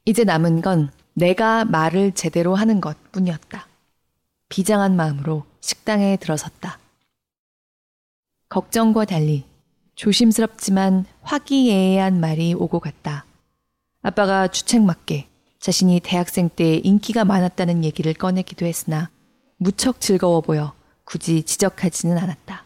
이제 0.05 0.23
남은 0.23 0.61
건 0.61 0.91
내가 1.13 1.65
말을 1.65 2.13
제대로 2.13 2.55
하는 2.55 2.79
것 2.79 2.95
뿐이었다. 3.11 3.67
비장한 4.49 4.95
마음으로 4.95 5.43
식당에 5.61 6.17
들어섰다. 6.17 6.79
걱정과 8.49 9.05
달리 9.05 9.43
조심스럽지만 9.99 11.03
화기애애한 11.23 12.21
말이 12.21 12.53
오고 12.53 12.79
갔다. 12.79 13.25
아빠가 14.01 14.47
주책맞게 14.47 15.27
자신이 15.59 15.99
대학생 16.01 16.47
때 16.47 16.75
인기가 16.75 17.25
많았다는 17.25 17.83
얘기를 17.83 18.13
꺼내기도 18.13 18.65
했으나 18.65 19.09
무척 19.57 19.99
즐거워 19.99 20.39
보여 20.39 20.71
굳이 21.03 21.43
지적하지는 21.43 22.17
않았다. 22.17 22.63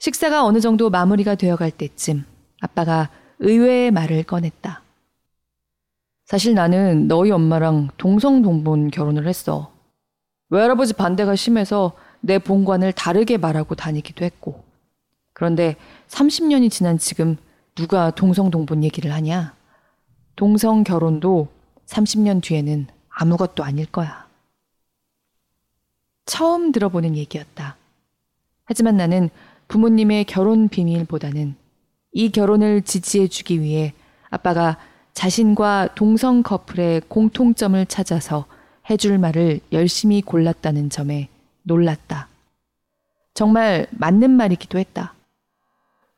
식사가 0.00 0.44
어느 0.44 0.58
정도 0.58 0.90
마무리가 0.90 1.36
되어갈 1.36 1.70
때쯤 1.70 2.24
아빠가 2.60 3.10
의외의 3.38 3.92
말을 3.92 4.24
꺼냈다. 4.24 4.82
사실 6.24 6.54
나는 6.54 7.06
너희 7.06 7.30
엄마랑 7.30 7.90
동성동본 7.96 8.90
결혼을 8.90 9.28
했어. 9.28 9.72
외할아버지 10.50 10.94
반대가 10.94 11.36
심해서 11.36 11.92
내 12.20 12.40
본관을 12.40 12.92
다르게 12.92 13.36
말하고 13.36 13.76
다니기도 13.76 14.24
했고. 14.24 14.67
그런데 15.38 15.76
30년이 16.08 16.68
지난 16.68 16.98
지금 16.98 17.36
누가 17.76 18.10
동성동본 18.10 18.82
얘기를 18.82 19.12
하냐? 19.12 19.54
동성 20.34 20.82
결혼도 20.82 21.46
30년 21.86 22.42
뒤에는 22.42 22.88
아무것도 23.08 23.62
아닐 23.62 23.86
거야. 23.86 24.26
처음 26.26 26.72
들어보는 26.72 27.16
얘기였다. 27.16 27.76
하지만 28.64 28.96
나는 28.96 29.30
부모님의 29.68 30.24
결혼 30.24 30.68
비밀보다는 30.68 31.54
이 32.10 32.30
결혼을 32.30 32.82
지지해주기 32.82 33.60
위해 33.60 33.94
아빠가 34.30 34.76
자신과 35.14 35.94
동성 35.94 36.42
커플의 36.42 37.02
공통점을 37.06 37.86
찾아서 37.86 38.46
해줄 38.90 39.18
말을 39.18 39.60
열심히 39.70 40.20
골랐다는 40.20 40.90
점에 40.90 41.28
놀랐다. 41.62 42.26
정말 43.34 43.86
맞는 43.92 44.30
말이기도 44.30 44.80
했다. 44.80 45.14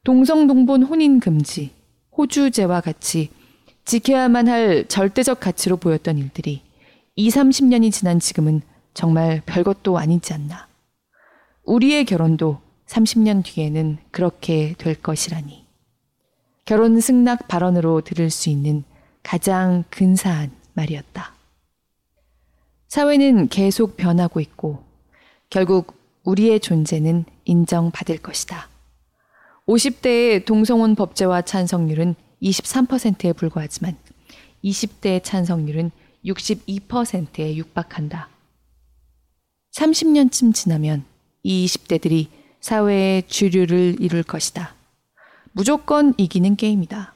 동성동본 0.03 0.85
혼인 0.85 1.21
금지, 1.21 1.75
호주제와 2.17 2.81
같이 2.81 3.29
지켜야만 3.85 4.49
할 4.49 4.87
절대적 4.89 5.41
가치로 5.41 5.77
보였던 5.77 6.17
일들이 6.17 6.63
2, 7.17 7.29
30년이 7.29 7.93
지난 7.93 8.19
지금은 8.19 8.63
정말 8.95 9.43
별것도 9.45 9.99
아니지 9.99 10.33
않나. 10.33 10.69
우리의 11.65 12.07
결혼도 12.07 12.63
30년 12.87 13.45
뒤에는 13.45 13.99
그렇게 14.11 14.75
될 14.79 14.95
것이라니. 14.95 15.67
결혼 16.65 16.99
승낙 16.99 17.47
발언으로 17.47 18.01
들을 18.01 18.31
수 18.31 18.49
있는 18.49 18.85
가장 19.23 19.85
근사한 19.91 20.51
말이었다. 20.73 21.35
사회는 22.89 23.49
계속 23.49 23.99
변하고 23.99 24.41
있고 24.41 24.83
결국 25.51 25.95
우리의 26.25 26.61
존재는 26.61 27.27
인정받을 27.45 28.19
것이다. 28.19 28.69
50대의 29.70 30.44
동성혼 30.44 30.96
법제화 30.96 31.42
찬성률은 31.42 32.16
23%에 32.42 33.33
불과하지만 33.33 33.96
20대의 34.64 35.22
찬성률은 35.22 35.92
62%에 36.24 37.54
육박한다. 37.54 38.28
30년쯤 39.72 40.52
지나면 40.52 41.04
이 41.44 41.66
20대들이 41.66 42.26
사회의 42.61 43.22
주류를 43.28 43.98
이룰 44.00 44.24
것이다. 44.24 44.74
무조건 45.52 46.14
이기는 46.16 46.56
게임이다. 46.56 47.14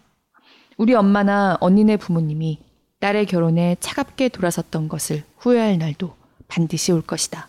우리 0.76 0.94
엄마나 0.94 1.56
언니네 1.60 1.96
부모님이 1.96 2.60
딸의 3.00 3.26
결혼에 3.26 3.76
차갑게 3.80 4.28
돌아섰던 4.28 4.88
것을 4.88 5.24
후회할 5.38 5.78
날도 5.78 6.14
반드시 6.46 6.92
올 6.92 7.02
것이다. 7.02 7.48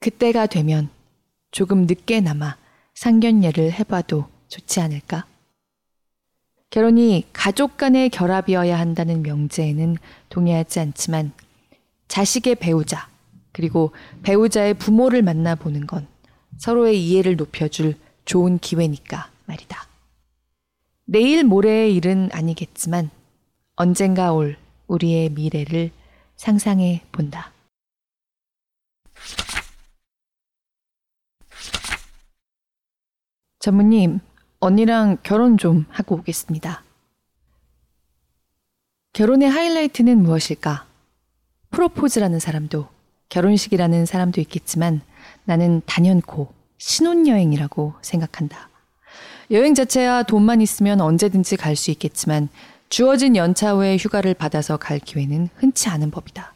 그때가 0.00 0.46
되면 0.46 0.88
조금 1.50 1.86
늦게나마 1.86 2.56
상견례를 2.96 3.72
해봐도 3.72 4.24
좋지 4.48 4.80
않을까? 4.80 5.26
결혼이 6.70 7.26
가족 7.32 7.76
간의 7.76 8.08
결합이어야 8.10 8.78
한다는 8.78 9.22
명제에는 9.22 9.96
동의하지 10.30 10.80
않지만 10.80 11.32
자식의 12.08 12.56
배우자, 12.56 13.08
그리고 13.52 13.92
배우자의 14.22 14.74
부모를 14.74 15.22
만나보는 15.22 15.86
건 15.86 16.06
서로의 16.56 17.02
이해를 17.06 17.36
높여줄 17.36 17.94
좋은 18.24 18.58
기회니까 18.58 19.30
말이다. 19.44 19.86
내일 21.04 21.44
모레의 21.44 21.94
일은 21.94 22.30
아니겠지만 22.32 23.10
언젠가 23.76 24.32
올 24.32 24.56
우리의 24.86 25.30
미래를 25.30 25.90
상상해 26.36 27.02
본다. 27.12 27.52
전무님, 33.66 34.20
언니랑 34.60 35.16
결혼 35.24 35.58
좀 35.58 35.86
하고 35.88 36.14
오겠습니다. 36.14 36.84
결혼의 39.12 39.50
하이라이트는 39.50 40.22
무엇일까? 40.22 40.86
프로포즈라는 41.72 42.38
사람도, 42.38 42.86
결혼식이라는 43.28 44.06
사람도 44.06 44.40
있겠지만 44.42 45.00
나는 45.46 45.82
단연코 45.84 46.46
신혼여행이라고 46.78 47.94
생각한다. 48.02 48.68
여행 49.50 49.74
자체야 49.74 50.22
돈만 50.22 50.60
있으면 50.60 51.00
언제든지 51.00 51.56
갈 51.56 51.74
수 51.74 51.90
있겠지만 51.90 52.48
주어진 52.88 53.34
연차 53.34 53.74
외에 53.74 53.96
휴가를 53.96 54.34
받아서 54.34 54.76
갈 54.76 55.00
기회는 55.00 55.48
흔치 55.56 55.88
않은 55.88 56.12
법이다. 56.12 56.54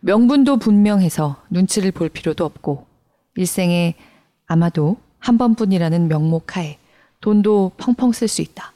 명분도 0.00 0.56
분명해서 0.56 1.42
눈치를 1.50 1.92
볼 1.92 2.08
필요도 2.08 2.42
없고 2.46 2.86
일생에 3.36 3.96
아마도 4.46 4.96
한 5.22 5.38
번뿐이라는 5.38 6.08
명목 6.08 6.56
하에 6.56 6.78
돈도 7.20 7.72
펑펑 7.76 8.10
쓸 8.12 8.26
수 8.26 8.42
있다. 8.42 8.72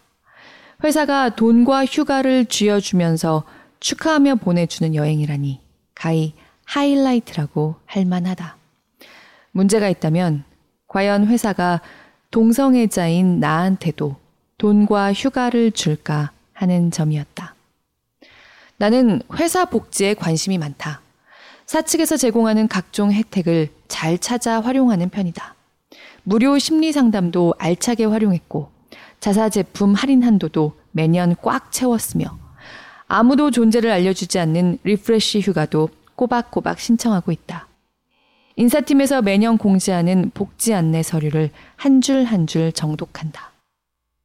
회사가 0.85 1.31
돈과 1.35 1.85
휴가를 1.85 2.45
쥐어주면서 2.47 3.43
축하하며 3.81 4.37
보내주는 4.37 4.95
여행이라니 4.95 5.61
가히 5.95 6.35
하이라이트라고 6.65 7.75
할 7.85 8.05
만하다. 8.05 8.57
문제가 9.51 9.89
있다면 9.89 10.45
과연 10.87 11.27
회사가 11.27 11.81
동성애자인 12.31 13.41
나한테도 13.41 14.17
돈과 14.59 15.13
휴가를 15.13 15.73
줄까 15.73 16.31
하는 16.53 16.93
점이었다. 16.93 17.55
나는 18.77 19.21
회사 19.35 19.65
복지에 19.65 20.15
관심이 20.15 20.59
많다. 20.59 21.01
사측에서 21.67 22.17
제공하는 22.17 22.69
각종 22.69 23.13
혜택을 23.13 23.71
잘 23.89 24.19
찾아 24.19 24.61
활용하는 24.61 25.09
편이다. 25.09 25.56
무료 26.29 26.59
심리 26.59 26.91
상담도 26.91 27.55
알차게 27.57 28.05
활용했고 28.07 28.69
자사 29.21 29.49
제품 29.49 29.95
할인 29.95 30.25
한도도 30.25 30.73
매년 30.91 31.37
꽉 31.41 31.71
채웠으며 31.71 32.37
아무도 33.07 33.53
존재를 33.53 33.93
알려주지 33.93 34.41
않는 34.41 34.79
refresh 34.83 35.39
휴가도 35.41 35.89
꼬박꼬박 36.17 36.81
신청하고 36.81 37.31
있다. 37.31 37.69
인사팀에서 38.57 39.23
매년 39.23 39.57
공지하는 39.57 40.33
복지 40.35 40.75
안내 40.75 41.05
서류를 41.05 41.51
한 41.77 42.01
줄 42.01 42.25
한 42.27 42.49
줄 42.49 42.73
정독한다. 42.73 43.53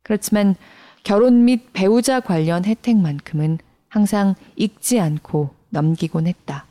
그렇지만 0.02 0.56
결혼 1.04 1.46
및 1.46 1.72
배우자 1.74 2.20
관련 2.20 2.66
혜택만큼은 2.66 3.60
항상 3.90 4.34
읽지 4.56 5.00
않고 5.00 5.52
넘기곤 5.70 6.26
했다. 6.26 6.66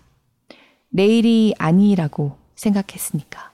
내일이 0.88 1.55
아니라고 1.59 2.37
생각했으니까. 2.57 3.53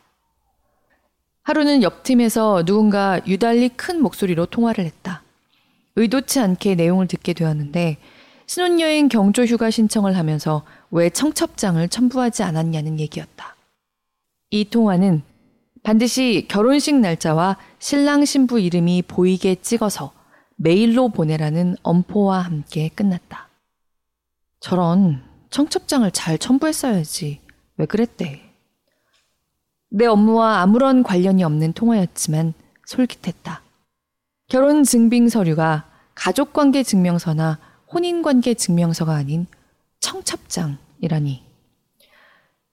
하루는 1.47 1.85
옆팀에서 1.85 2.65
누군가 2.65 3.21
유달리 3.25 3.69
큰 3.69 4.03
목소리로 4.03 4.47
통화를 4.47 4.85
했다. 4.85 5.23
의도치 5.95 6.41
않게 6.41 6.75
내용을 6.75 7.07
듣게 7.07 7.35
되었는데 7.35 7.99
신혼여행 8.47 9.07
경조 9.07 9.45
휴가 9.45 9.71
신청을 9.71 10.17
하면서 10.17 10.65
왜 10.91 11.09
청첩장을 11.09 11.89
첨부하지 11.89 12.43
않았냐는 12.43 12.99
얘기였다. 12.99 13.55
이 14.51 14.65
통화는 14.69 15.23
반드시 15.85 16.47
결혼식 16.49 16.97
날짜와 16.97 17.59
신랑 17.79 18.25
신부 18.25 18.59
이름이 18.59 19.03
보이게 19.07 19.55
찍어서 19.55 20.13
메일로 20.57 21.11
보내라는 21.11 21.77
엄포와 21.85 22.41
함께 22.41 22.89
끝났다. 22.89 23.51
저런 24.59 25.23
청첩장을 25.51 26.11
잘 26.11 26.39
첨부했어야지. 26.39 27.39
왜 27.77 27.87
그랬대? 27.87 28.46
내 29.90 30.07
업무와 30.07 30.61
아무런 30.61 31.03
관련이 31.03 31.44
없는 31.44 31.72
통화였지만 31.72 32.55
솔깃했다. 32.87 33.62
결혼 34.49 34.85
증빙 34.85 35.29
서류가 35.29 35.88
가족관계 36.14 36.83
증명서나 36.83 37.59
혼인관계 37.92 38.55
증명서가 38.55 39.14
아닌 39.14 39.46
청첩장이라니. 40.01 41.42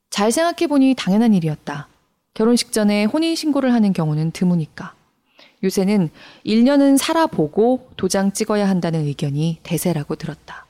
잘 0.10 0.32
생각해보니 0.32 0.95
당연한 0.95 1.34
일이었다. 1.34 1.88
결혼식 2.34 2.71
전에 2.71 3.06
혼인신고를 3.06 3.73
하는 3.73 3.93
경우는 3.93 4.32
드무니까. 4.32 4.93
요새는 5.63 6.10
1년은 6.45 6.97
살아보고 6.97 7.89
도장 7.95 8.34
찍어야 8.34 8.67
한다는 8.67 9.06
의견이 9.06 9.60
대세라고 9.63 10.15
들었다. 10.15 10.65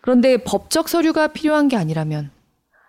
그런데 0.00 0.38
법적 0.38 0.88
서류가 0.88 1.28
필요한 1.28 1.68
게 1.68 1.76
아니라면, 1.76 2.30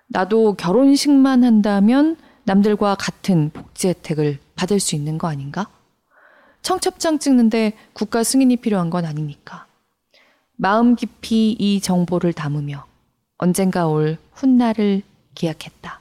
나도 0.07 0.55
결혼식만 0.55 1.43
한다면 1.43 2.17
남들과 2.47 2.95
같은 2.95 3.49
복지 3.49 3.89
혜택을 3.89 4.39
받을 4.55 4.79
수 4.79 4.95
있는 4.95 5.17
거 5.17 5.27
아닌가? 5.27 5.69
청첩장 6.61 7.19
찍는데 7.19 7.73
국가 7.91 8.23
승인이 8.23 8.55
필요한 8.57 8.89
건 8.89 9.03
아니니까. 9.03 9.65
마음 10.55 10.95
깊이 10.95 11.51
이 11.51 11.81
정보를 11.81 12.31
담으며 12.31 12.85
언젠가 13.37 13.87
올 13.87 14.17
훗날을 14.31 15.01
기약했다. 15.35 15.99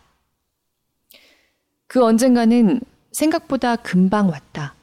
그 1.88 2.04
언젠가는 2.04 2.80
생각보다 3.10 3.74
금방 3.74 4.28
왔다. 4.28 4.74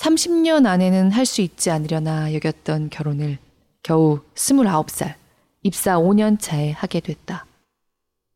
30년 0.00 0.66
안에는 0.66 1.12
할 1.12 1.24
수 1.24 1.42
있지 1.42 1.70
않으려나 1.70 2.34
여겼던 2.34 2.90
결혼을 2.90 3.38
겨우 3.84 4.20
29살, 4.34 5.14
입사 5.62 5.96
5년 5.96 6.40
차에 6.40 6.72
하게 6.72 6.98
됐다. 6.98 7.46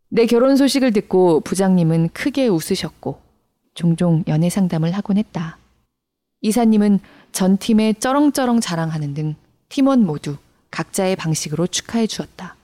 내 0.09 0.27
결혼 0.27 0.57
소식을 0.57 0.93
듣고 0.93 1.41
부장님은 1.41 2.11
크게 2.11 2.47
웃으셨고 2.47 3.21
종종 3.75 4.23
연애 4.29 4.49
상담을 4.49 4.93
하곤 4.93 5.19
했다. 5.19 5.59
이사님은 6.43 7.01
전 7.33 7.59
팀에 7.59 7.95
쩌렁쩌렁 7.95 8.61
자랑하는 8.61 9.15
등 9.15 9.35
팀원 9.69 10.07
모두 10.07 10.37
각자의 10.71 11.17
방식으로 11.17 11.67
축하해 11.67 12.07
주었다. 12.07 12.55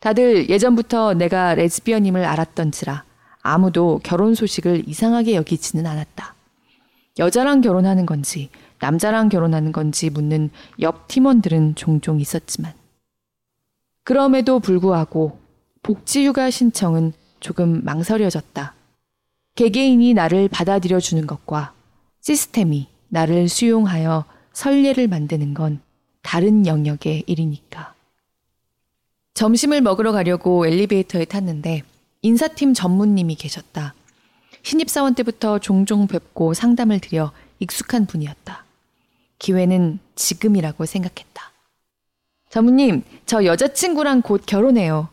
다들 0.00 0.50
예전부터 0.50 1.14
내가 1.14 1.54
레즈비언임을 1.54 2.24
알았던지라 2.24 3.04
아무도 3.40 4.00
결혼 4.02 4.34
소식을 4.34 4.84
이상하게 4.86 5.34
여기지는 5.34 5.86
않았다. 5.86 6.34
여자랑 7.18 7.62
결혼하는 7.62 8.04
건지 8.04 8.50
남자랑 8.80 9.30
결혼하는 9.30 9.72
건지 9.72 10.10
묻는 10.10 10.50
옆 10.80 11.08
팀원들은 11.08 11.76
종종 11.76 12.20
있었지만 12.20 12.74
그럼에도 14.04 14.60
불구하고 14.60 15.45
복지휴가 15.86 16.50
신청은 16.50 17.12
조금 17.38 17.84
망설여졌다. 17.84 18.74
개개인이 19.54 20.14
나를 20.14 20.48
받아들여 20.48 20.98
주는 20.98 21.28
것과 21.28 21.74
시스템이 22.22 22.88
나를 23.08 23.48
수용하여 23.48 24.24
선례를 24.52 25.06
만드는 25.06 25.54
건 25.54 25.80
다른 26.22 26.66
영역의 26.66 27.22
일이니까. 27.28 27.94
점심을 29.34 29.80
먹으러 29.80 30.10
가려고 30.10 30.66
엘리베이터에 30.66 31.24
탔는데 31.24 31.84
인사팀 32.22 32.74
전무님이 32.74 33.36
계셨다. 33.36 33.94
신입사원 34.64 35.14
때부터 35.14 35.60
종종 35.60 36.08
뵙고 36.08 36.52
상담을 36.52 36.98
드려 36.98 37.30
익숙한 37.60 38.06
분이었다. 38.06 38.64
기회는 39.38 40.00
지금이라고 40.16 40.84
생각했다. 40.84 41.52
전무님, 42.50 43.04
저 43.24 43.44
여자친구랑 43.44 44.22
곧 44.22 44.42
결혼해요. 44.46 45.10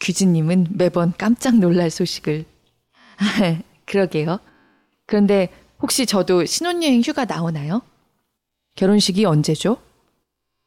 규진님은 0.00 0.68
매번 0.70 1.12
깜짝 1.16 1.58
놀랄 1.58 1.90
소식을. 1.90 2.44
그러게요. 3.86 4.40
그런데 5.06 5.48
혹시 5.80 6.06
저도 6.06 6.44
신혼여행 6.44 7.02
휴가 7.02 7.24
나오나요? 7.24 7.82
결혼식이 8.76 9.24
언제죠? 9.24 9.76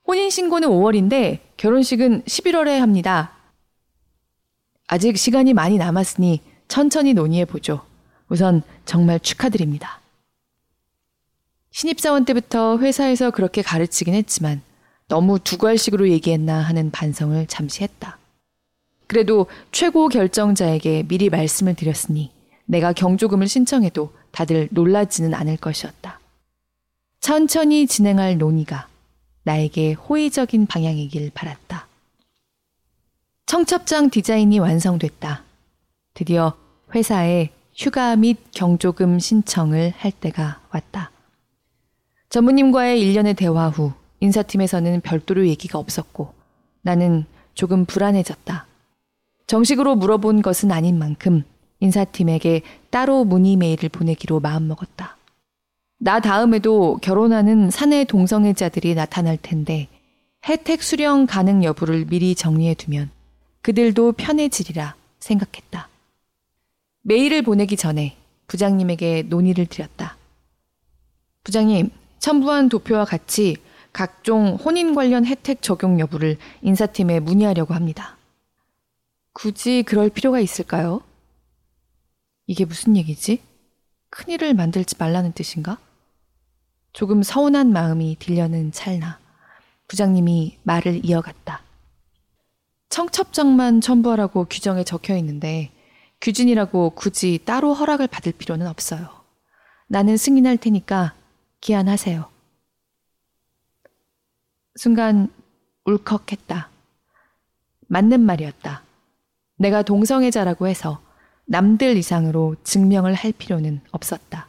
혼인신고는 0.07 0.67
5월인데 0.67 1.39
결혼식은 1.57 2.23
11월에 2.23 2.79
합니다. 2.79 3.31
아직 4.87 5.17
시간이 5.17 5.53
많이 5.53 5.77
남았으니 5.77 6.41
천천히 6.67 7.13
논의해보죠. 7.13 7.81
우선 8.27 8.61
정말 8.85 9.19
축하드립니다. 9.19 10.01
신입사원 11.71 12.25
때부터 12.25 12.77
회사에서 12.77 13.31
그렇게 13.31 13.61
가르치긴 13.61 14.13
했지만 14.13 14.61
너무 15.07 15.39
두괄식으로 15.39 16.09
얘기했나 16.09 16.59
하는 16.59 16.91
반성을 16.91 17.47
잠시 17.47 17.83
했다. 17.83 18.19
그래도 19.07 19.47
최고 19.71 20.09
결정자에게 20.09 21.03
미리 21.07 21.29
말씀을 21.29 21.75
드렸으니 21.75 22.31
내가 22.65 22.93
경조금을 22.93 23.47
신청해도 23.47 24.13
다들 24.31 24.67
놀라지는 24.71 25.33
않을 25.33 25.57
것이었다. 25.57 26.19
천천히 27.19 27.87
진행할 27.87 28.37
논의가 28.37 28.87
나에게 29.43 29.93
호의적인 29.93 30.65
방향이길 30.67 31.31
바랐다. 31.33 31.87
청첩장 33.45 34.09
디자인이 34.09 34.57
완성됐다. 34.59 35.43
드디어 36.13 36.57
회사에 36.95 37.49
휴가 37.75 38.15
및 38.15 38.37
경조금 38.51 39.19
신청을 39.19 39.93
할 39.95 40.11
때가 40.11 40.61
왔다. 40.71 41.11
전무님과의 42.29 43.01
일련의 43.01 43.35
대화 43.35 43.69
후 43.69 43.93
인사팀에서는 44.19 45.01
별도로 45.01 45.45
얘기가 45.47 45.77
없었고 45.77 46.33
나는 46.81 47.25
조금 47.53 47.85
불안해졌다. 47.85 48.65
정식으로 49.47 49.95
물어본 49.95 50.41
것은 50.41 50.71
아닌 50.71 50.97
만큼 50.97 51.43
인사팀에게 51.79 52.61
따로 52.89 53.25
문의 53.25 53.57
메일을 53.57 53.89
보내기로 53.89 54.39
마음먹었다. 54.39 55.17
나 55.99 56.19
다음에도 56.19 56.97
결혼하는 57.01 57.69
사내 57.69 58.03
동성애자들이 58.03 58.95
나타날 58.95 59.37
텐데 59.41 59.87
혜택 60.45 60.83
수령 60.83 61.25
가능 61.25 61.63
여부를 61.63 62.05
미리 62.05 62.35
정리해 62.35 62.73
두면 62.73 63.09
그들도 63.61 64.13
편해지리라 64.13 64.95
생각했다. 65.19 65.87
메일을 67.03 67.41
보내기 67.41 67.77
전에 67.77 68.17
부장님에게 68.47 69.23
논의를 69.23 69.65
드렸다. 69.65 70.17
부장님, 71.43 71.89
첨부한 72.19 72.69
도표와 72.69 73.05
같이 73.05 73.57
각종 73.91 74.55
혼인 74.55 74.95
관련 74.95 75.25
혜택 75.25 75.61
적용 75.61 75.99
여부를 75.99 76.37
인사팀에 76.61 77.19
문의하려고 77.19 77.73
합니다. 77.73 78.17
굳이 79.33 79.83
그럴 79.83 80.09
필요가 80.09 80.39
있을까요? 80.39 81.01
이게 82.45 82.65
무슨 82.65 82.95
얘기지? 82.95 83.41
큰일을 84.09 84.53
만들지 84.53 84.95
말라는 84.97 85.33
뜻인가? 85.33 85.79
조금 86.93 87.23
서운한 87.23 87.73
마음이 87.73 88.17
들려는 88.19 88.71
찰나 88.71 89.19
부장님이 89.87 90.59
말을 90.63 91.03
이어갔다. 91.03 91.61
청첩장만 92.89 93.81
첨부하라고 93.81 94.45
규정에 94.45 94.83
적혀 94.83 95.17
있는데 95.17 95.71
규진이라고 96.21 96.91
굳이 96.91 97.39
따로 97.43 97.73
허락을 97.73 98.07
받을 98.07 98.31
필요는 98.31 98.67
없어요. 98.67 99.09
나는 99.87 100.15
승인할 100.15 100.57
테니까 100.57 101.15
기한하세요. 101.59 102.29
순간 104.75 105.29
울컥했다. 105.85 106.69
맞는 107.87 108.21
말이었다. 108.21 108.82
내가 109.57 109.81
동성애자라고 109.81 110.67
해서 110.67 111.01
남들 111.45 111.97
이상으로 111.97 112.55
증명을 112.63 113.13
할 113.13 113.31
필요는 113.31 113.81
없었다. 113.91 114.47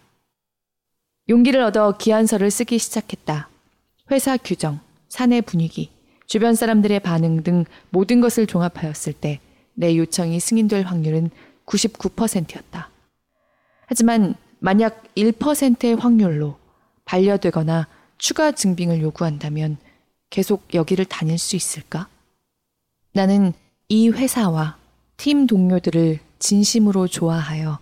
용기를 1.28 1.62
얻어 1.62 1.96
기한서를 1.96 2.50
쓰기 2.50 2.78
시작했다. 2.78 3.48
회사 4.10 4.36
규정, 4.36 4.80
사내 5.08 5.40
분위기, 5.40 5.90
주변 6.26 6.54
사람들의 6.54 7.00
반응 7.00 7.42
등 7.42 7.64
모든 7.90 8.20
것을 8.20 8.46
종합하였을 8.46 9.12
때 9.12 9.40
내 9.74 9.96
요청이 9.96 10.40
승인될 10.40 10.84
확률은 10.84 11.30
99%였다. 11.66 12.90
하지만 13.86 14.34
만약 14.60 15.02
1%의 15.16 15.96
확률로 15.96 16.58
반려되거나 17.04 17.86
추가 18.16 18.52
증빙을 18.52 19.02
요구한다면 19.02 19.76
계속 20.30 20.72
여기를 20.72 21.04
다닐 21.04 21.38
수 21.38 21.56
있을까? 21.56 22.08
나는 23.12 23.52
이 23.88 24.08
회사와 24.08 24.78
팀 25.24 25.46
동료들을 25.46 26.18
진심으로 26.38 27.08
좋아하여 27.08 27.78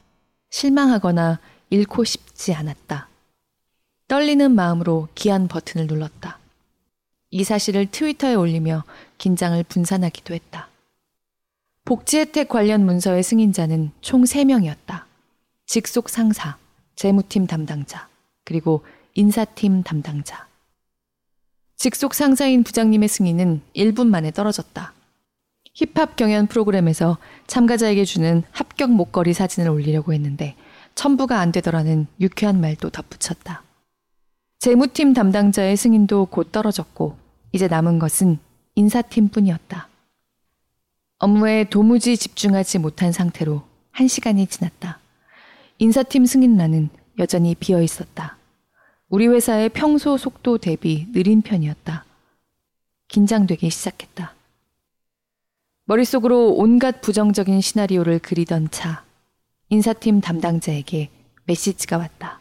실망하거나 0.50 1.40
잃고 1.70 2.05
싶지 2.05 2.55
않았다. 2.55 3.09
떨리는 4.07 4.52
마음으로 4.52 5.09
기한 5.16 5.48
버튼을 5.48 5.88
눌렀다. 5.88 6.38
이 7.31 7.42
사실을 7.42 7.87
트위터에 7.90 8.35
올리며 8.35 8.85
긴장을 9.18 9.61
분산하기도 9.64 10.35
했다. 10.35 10.68
복지 11.85 12.18
혜택 12.20 12.48
관련 12.48 12.85
문서의 12.85 13.24
승인자는 13.24 13.90
총 14.02 14.22
3명이었다. 14.22 15.02
직속 15.66 16.11
상사, 16.11 16.57
재무팀 16.94 17.48
담당자, 17.48 18.07
그리고 18.44 18.87
인사팀 19.14 19.83
담당자. 19.83 20.46
직속 21.74 22.14
상사인 22.14 22.62
부장님의 22.62 23.09
승인은 23.09 23.62
1분 23.74 24.07
만에 24.07 24.31
떨어졌다. 24.31 24.94
힙합 25.75 26.17
경연 26.17 26.49
프로그램에서 26.49 27.19
참가자에게 27.47 28.05
주는 28.05 28.43
합격 28.51 28.91
목걸이 28.91 29.33
사진을 29.33 29.71
올리려고 29.71 30.13
했는데 30.13 30.55
첨부가 30.95 31.41
안 31.41 31.51
되더라는 31.53 32.07
유쾌한 32.21 32.61
말도 32.61 32.91
덧붙였다. 32.91 33.63
재무팀 34.59 35.15
담당자의 35.15 35.77
승인도 35.77 36.27
곧 36.27 36.53
떨어졌고 36.53 37.17
이제 37.53 37.69
남은 37.69 37.99
것은 37.99 38.39
인사팀 38.75 39.29
뿐이었다. 39.29 39.89
업무에 41.19 41.65
도무지 41.65 42.17
집중하지 42.17 42.79
못한 42.79 43.13
상태로 43.13 43.63
한 43.91 44.09
시간이 44.09 44.47
지났다. 44.47 44.99
인사팀 45.79 46.27
승인란은 46.27 46.91
여전히 47.19 47.55
비어 47.55 47.81
있었다. 47.83 48.37
우리 49.09 49.27
회사의 49.27 49.71
평소 49.71 50.17
속도 50.17 50.59
대비 50.59 51.07
느린 51.13 51.43
편이었다. 51.43 52.05
긴장되기 53.09 53.69
시작했다. 53.69 54.35
머릿속으로 55.85 56.55
온갖 56.55 57.01
부정적인 57.01 57.61
시나리오를 57.61 58.21
그리던 58.21 58.71
차, 58.71 59.05
인사팀 59.68 60.21
담당자에게 60.21 61.11
메시지가 61.45 61.99
왔다. 61.99 62.40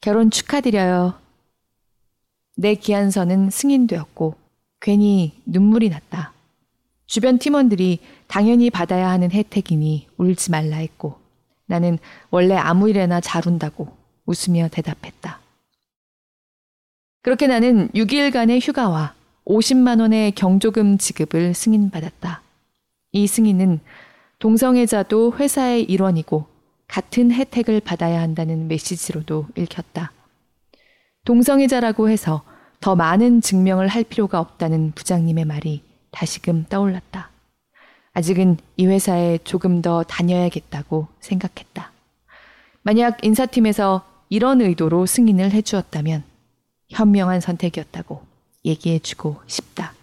결혼 0.00 0.30
축하드려요. 0.30 1.18
내 2.56 2.74
기한서는 2.74 3.50
승인되었고 3.50 4.34
괜히 4.80 5.32
눈물이 5.44 5.88
났다. 5.88 6.32
주변 7.06 7.38
팀원들이 7.38 7.98
당연히 8.28 8.70
받아야 8.70 9.08
하는 9.08 9.32
혜택이니 9.32 10.08
울지 10.18 10.50
말라 10.50 10.76
했고 10.76 11.18
나는 11.66 11.98
원래 12.30 12.54
아무 12.54 12.88
일에나 12.88 13.20
잘 13.20 13.42
운다고 13.46 13.88
웃으며 14.26 14.68
대답했다. 14.68 15.40
그렇게 17.22 17.46
나는 17.46 17.88
6일간의 17.88 18.60
휴가와 18.60 19.14
50만 19.48 20.00
원의 20.00 20.32
경조금 20.32 20.98
지급을 20.98 21.54
승인받았다. 21.54 22.42
이 23.12 23.26
승인은 23.26 23.80
동성애자도 24.38 25.36
회사의 25.38 25.84
일원이고 25.84 26.46
같은 26.86 27.32
혜택을 27.32 27.80
받아야 27.80 28.20
한다는 28.20 28.68
메시지로도 28.68 29.46
읽혔다. 29.56 30.12
동성애자라고 31.24 32.08
해서 32.10 32.42
더 32.80 32.94
많은 32.94 33.40
증명을 33.40 33.88
할 33.88 34.04
필요가 34.04 34.38
없다는 34.38 34.92
부장님의 34.92 35.46
말이 35.46 35.82
다시금 36.10 36.66
떠올랐다. 36.68 37.30
아직은 38.12 38.58
이 38.76 38.86
회사에 38.86 39.38
조금 39.44 39.82
더 39.82 40.02
다녀야겠다고 40.02 41.08
생각했다. 41.20 41.90
만약 42.82 43.24
인사팀에서 43.24 44.06
이런 44.28 44.60
의도로 44.60 45.06
승인을 45.06 45.52
해주었다면 45.52 46.22
현명한 46.90 47.40
선택이었다고 47.40 48.27
얘기해주고 48.68 49.36
싶다. 49.46 49.94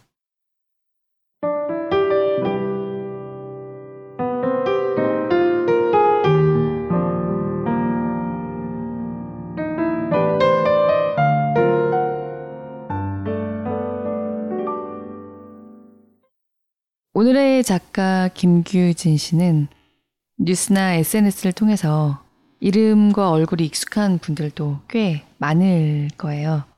오늘의 17.18 17.64
작가 17.64 18.28
김규진 18.34 19.16
씨는 19.16 19.68
뉴스나 20.38 20.96
SNS를 20.96 21.54
통해서 21.54 22.22
이름과 22.60 23.32
얼굴이 23.32 23.64
익숙한 23.66 24.20
분들도 24.20 24.80
꽤 24.90 25.24
많을 25.38 26.10
거예요. 26.18 26.75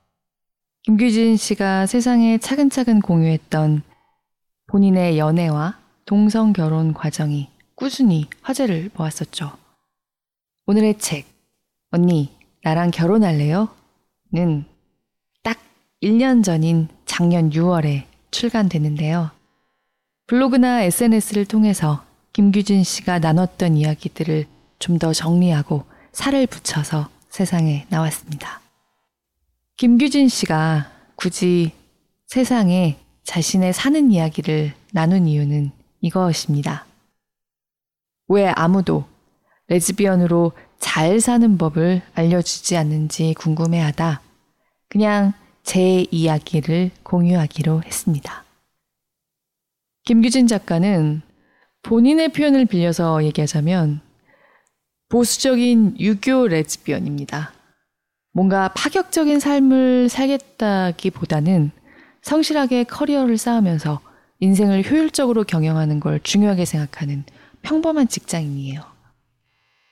김규진 0.92 1.36
씨가 1.36 1.86
세상에 1.86 2.38
차근차근 2.38 3.02
공유했던 3.02 3.84
본인의 4.68 5.20
연애와 5.20 5.78
동성 6.06 6.54
결혼 6.54 6.94
과정이 6.94 7.50
꾸준히 7.76 8.30
화제를 8.42 8.92
모았었죠. 8.96 9.52
오늘의 10.66 10.98
책, 10.98 11.26
언니, 11.92 12.34
나랑 12.64 12.92
결혼할래요? 12.92 13.68
는 14.32 14.66
딱 15.44 15.60
1년 16.02 16.42
전인 16.42 16.88
작년 17.06 17.50
6월에 17.50 18.06
출간되는데요. 18.32 19.32
블로그나 20.26 20.84
SNS를 20.84 21.44
통해서 21.48 22.06
김규진 22.32 22.86
씨가 22.86 23.20
나눴던 23.20 23.76
이야기들을 23.76 24.46
좀 24.80 25.00
더 25.00 25.12
정리하고 25.12 25.84
살을 26.14 26.48
붙여서 26.48 27.10
세상에 27.28 27.86
나왔습니다. 27.90 28.62
김규진 29.78 30.28
씨가 30.28 30.90
굳이 31.16 31.72
세상에 32.26 32.98
자신의 33.24 33.74
사는 33.74 34.12
이야기를 34.12 34.74
나눈 34.92 35.28
이유는 35.28 35.70
이것입니다. 36.02 36.88
왜 38.28 38.48
아무도 38.48 39.06
레즈비언으로 39.68 40.54
잘 40.80 41.20
사는 41.20 41.60
법을 41.60 42.02
알려주지 42.16 42.76
않는지 42.76 43.36
궁금해하다. 43.38 44.22
그냥 44.90 45.34
제 45.62 46.08
이야기를 46.10 46.90
공유하기로 47.04 47.84
했습니다. 47.84 48.46
김규진 50.06 50.48
작가는 50.48 51.22
본인의 51.84 52.30
표현을 52.30 52.66
빌려서 52.66 53.24
얘기하자면 53.26 54.02
보수적인 55.10 56.00
유교 56.00 56.48
레즈비언입니다. 56.48 57.57
뭔가 58.38 58.68
파격적인 58.68 59.40
삶을 59.40 60.10
살겠다기보다는 60.10 61.72
성실하게 62.22 62.84
커리어를 62.84 63.36
쌓으면서 63.36 64.00
인생을 64.42 64.88
효율적으로 64.88 65.44
경영하는 65.44 66.00
걸 66.00 66.20
중요하게 66.22 66.66
생각하는 66.66 67.24
평범한 67.64 68.08
직장인이에요. 68.08 68.84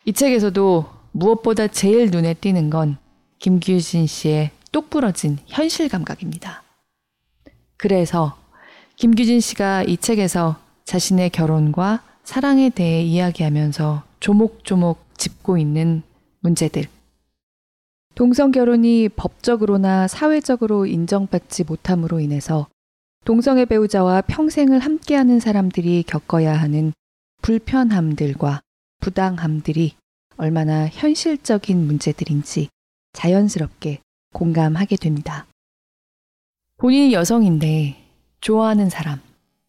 이 0.05 0.13
책에서도 0.13 0.85
무엇보다 1.11 1.69
제일 1.69 2.11
눈에 2.11 2.35
띄는 2.35 2.69
건 2.69 2.99
김규진 3.39 4.05
씨의 4.05 4.51
똑부러진 4.71 5.39
현실 5.47 5.89
감각입니다. 5.89 6.61
그래서 7.77 8.37
김규진 8.95 9.39
씨가 9.39 9.85
이 9.85 9.97
책에서 9.97 10.57
자신의 10.83 11.31
결혼과 11.31 12.03
사랑에 12.23 12.69
대해 12.69 13.01
이야기하면서 13.01 14.03
조목조목 14.19 15.17
짚고 15.17 15.57
있는 15.57 16.03
문제들. 16.41 16.94
동성 18.15 18.51
결혼이 18.51 19.09
법적으로나 19.09 20.07
사회적으로 20.07 20.85
인정받지 20.85 21.65
못함으로 21.65 22.21
인해서 22.21 22.67
동성애 23.25 23.65
배우자와 23.65 24.21
평생을 24.21 24.79
함께하는 24.79 25.41
사람들이 25.41 26.03
겪어야 26.07 26.53
하는 26.53 26.93
불편함들과 27.41 28.61
부당함들이 29.01 29.95
얼마나 30.37 30.87
현실적인 30.87 31.85
문제들인지 31.85 32.69
자연스럽게 33.11 33.99
공감하게 34.31 34.95
됩니다. 34.95 35.45
본인이 36.77 37.11
여성인데 37.11 37.97
좋아하는 38.39 38.89
사람, 38.89 39.19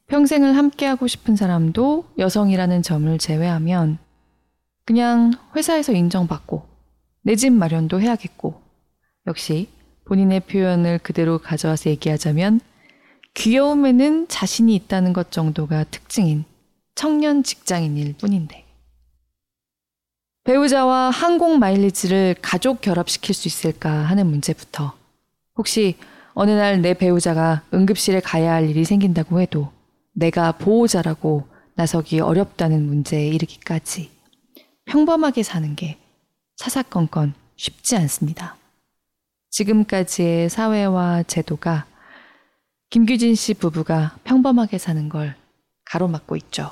평생을 0.07 0.57
함께하고 0.57 1.09
싶은 1.09 1.35
사람도 1.35 2.05
여성이라는 2.19 2.83
점을 2.83 3.19
제외하면 3.19 3.99
그냥 4.85 5.33
회사에서 5.57 5.93
인정받고 5.93 6.76
내 7.27 7.35
집 7.35 7.53
마련도 7.53 8.01
해야겠고. 8.01 8.63
역시 9.27 9.69
본인의 10.05 10.41
표현을 10.41 11.01
그대로 11.01 11.39
가져와서 11.39 11.91
얘기하자면 11.91 12.61
귀여움에는 13.35 14.29
자신이 14.29 14.73
있다는 14.77 15.13
것 15.13 15.33
정도가 15.33 15.83
특징인 15.91 16.45
청년 16.95 17.43
직장인일 17.43 18.15
뿐인데. 18.19 18.65
배우자와 20.45 21.11
항공 21.11 21.59
마일리지를 21.59 22.37
가족 22.41 22.81
결합시킬 22.81 23.35
수 23.35 23.49
있을까 23.49 23.91
하는 23.91 24.29
문제부터 24.29 24.93
혹시 25.57 25.97
어느 26.35 26.53
날 26.53 26.81
내 26.81 26.95
배우자가 26.95 27.65
응급실에 27.75 28.21
가야 28.21 28.53
할 28.53 28.71
일이 28.71 28.85
생긴다고 28.85 29.41
해도 29.41 29.73
내가 30.13 30.53
보호자라고 30.53 31.49
나서기 31.75 32.21
어렵다는 32.21 32.87
문제에 32.87 33.27
이르기까지 33.27 34.11
평범하게 34.85 35.43
사는 35.43 35.75
게 35.75 35.99
사사건건 36.57 37.35
쉽지 37.57 37.97
않습니다. 37.97 38.57
지금까지의 39.51 40.49
사회와 40.49 41.23
제도가 41.23 41.87
김규진 42.91 43.35
씨 43.35 43.55
부부가 43.55 44.17
평범하게 44.25 44.79
사는 44.79 45.09
걸 45.09 45.35
가로막고 45.85 46.37
있죠. 46.37 46.71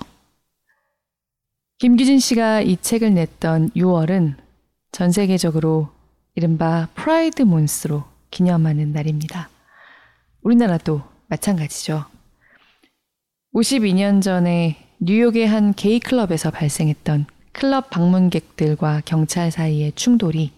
김규진 1.79 2.19
씨가 2.19 2.61
이 2.61 2.77
책을 2.77 3.15
냈던 3.15 3.71
6월은 3.71 4.37
전 4.93 5.13
세계적으로 5.13 5.91
이른바 6.35 6.89
프라이드 6.95 7.43
몬스로 7.43 8.05
기념하는 8.31 8.93
날입니다. 8.93 9.49
우리나라도 10.43 11.03
마찬가지죠. 11.29 12.05
52년 13.55 14.23
전에 14.23 14.89
뉴욕의 15.01 15.47
한 15.47 15.75
게이 15.75 16.01
클럽에서 16.01 16.51
발생했던 16.51 17.27
클럽 17.55 17.89
방문객들과 17.89 19.03
경찰 19.05 19.51
사이의 19.51 19.93
충돌이 19.93 20.51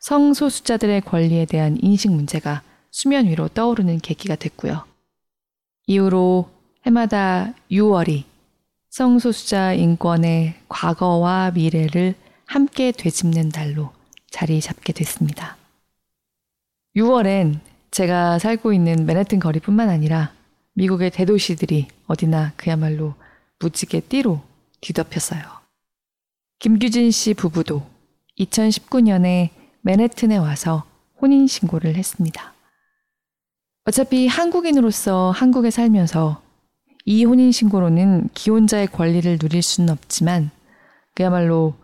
성소수자들의 0.00 1.00
권리에 1.02 1.46
대한 1.46 1.78
인식 1.80 2.10
문제가 2.10 2.62
수면 2.90 3.26
위로 3.26 3.48
떠오르는 3.48 4.00
계기가 4.00 4.34
됐고요. 4.34 4.84
이후로 5.86 6.50
해마다 6.84 7.54
6월이 7.70 8.24
성소수자 8.90 9.72
인권의 9.74 10.54
과거와 10.68 11.52
미래를 11.52 12.14
함께 12.46 12.92
되짚는 12.92 13.48
달로 13.50 13.92
자리 14.30 14.60
잡게 14.60 14.92
됐습니다. 14.92 15.56
6월엔 16.96 17.60
제가 17.90 18.38
살고 18.40 18.72
있는 18.72 19.06
맨해튼 19.06 19.38
거리뿐만 19.38 19.88
아니라 19.88 20.32
미국의 20.74 21.10
대도시들이 21.10 21.88
어디나 22.08 22.52
그야말로 22.56 23.14
무지개 23.60 24.00
띠로 24.00 24.42
뒤덮였어요. 24.80 25.63
김규진 26.58 27.10
씨 27.10 27.34
부부도 27.34 27.82
2019년에 28.38 29.50
맨해튼에 29.82 30.36
와서 30.36 30.84
혼인신고를 31.20 31.96
했습니다. 31.96 32.54
어차피 33.84 34.26
한국인으로서 34.26 35.30
한국에 35.30 35.70
살면서 35.70 36.42
이 37.04 37.24
혼인신고로는 37.24 38.30
기혼자의 38.32 38.86
권리를 38.86 39.38
누릴 39.38 39.62
수는 39.62 39.90
없지만 39.90 40.50
그야말로 41.14 41.74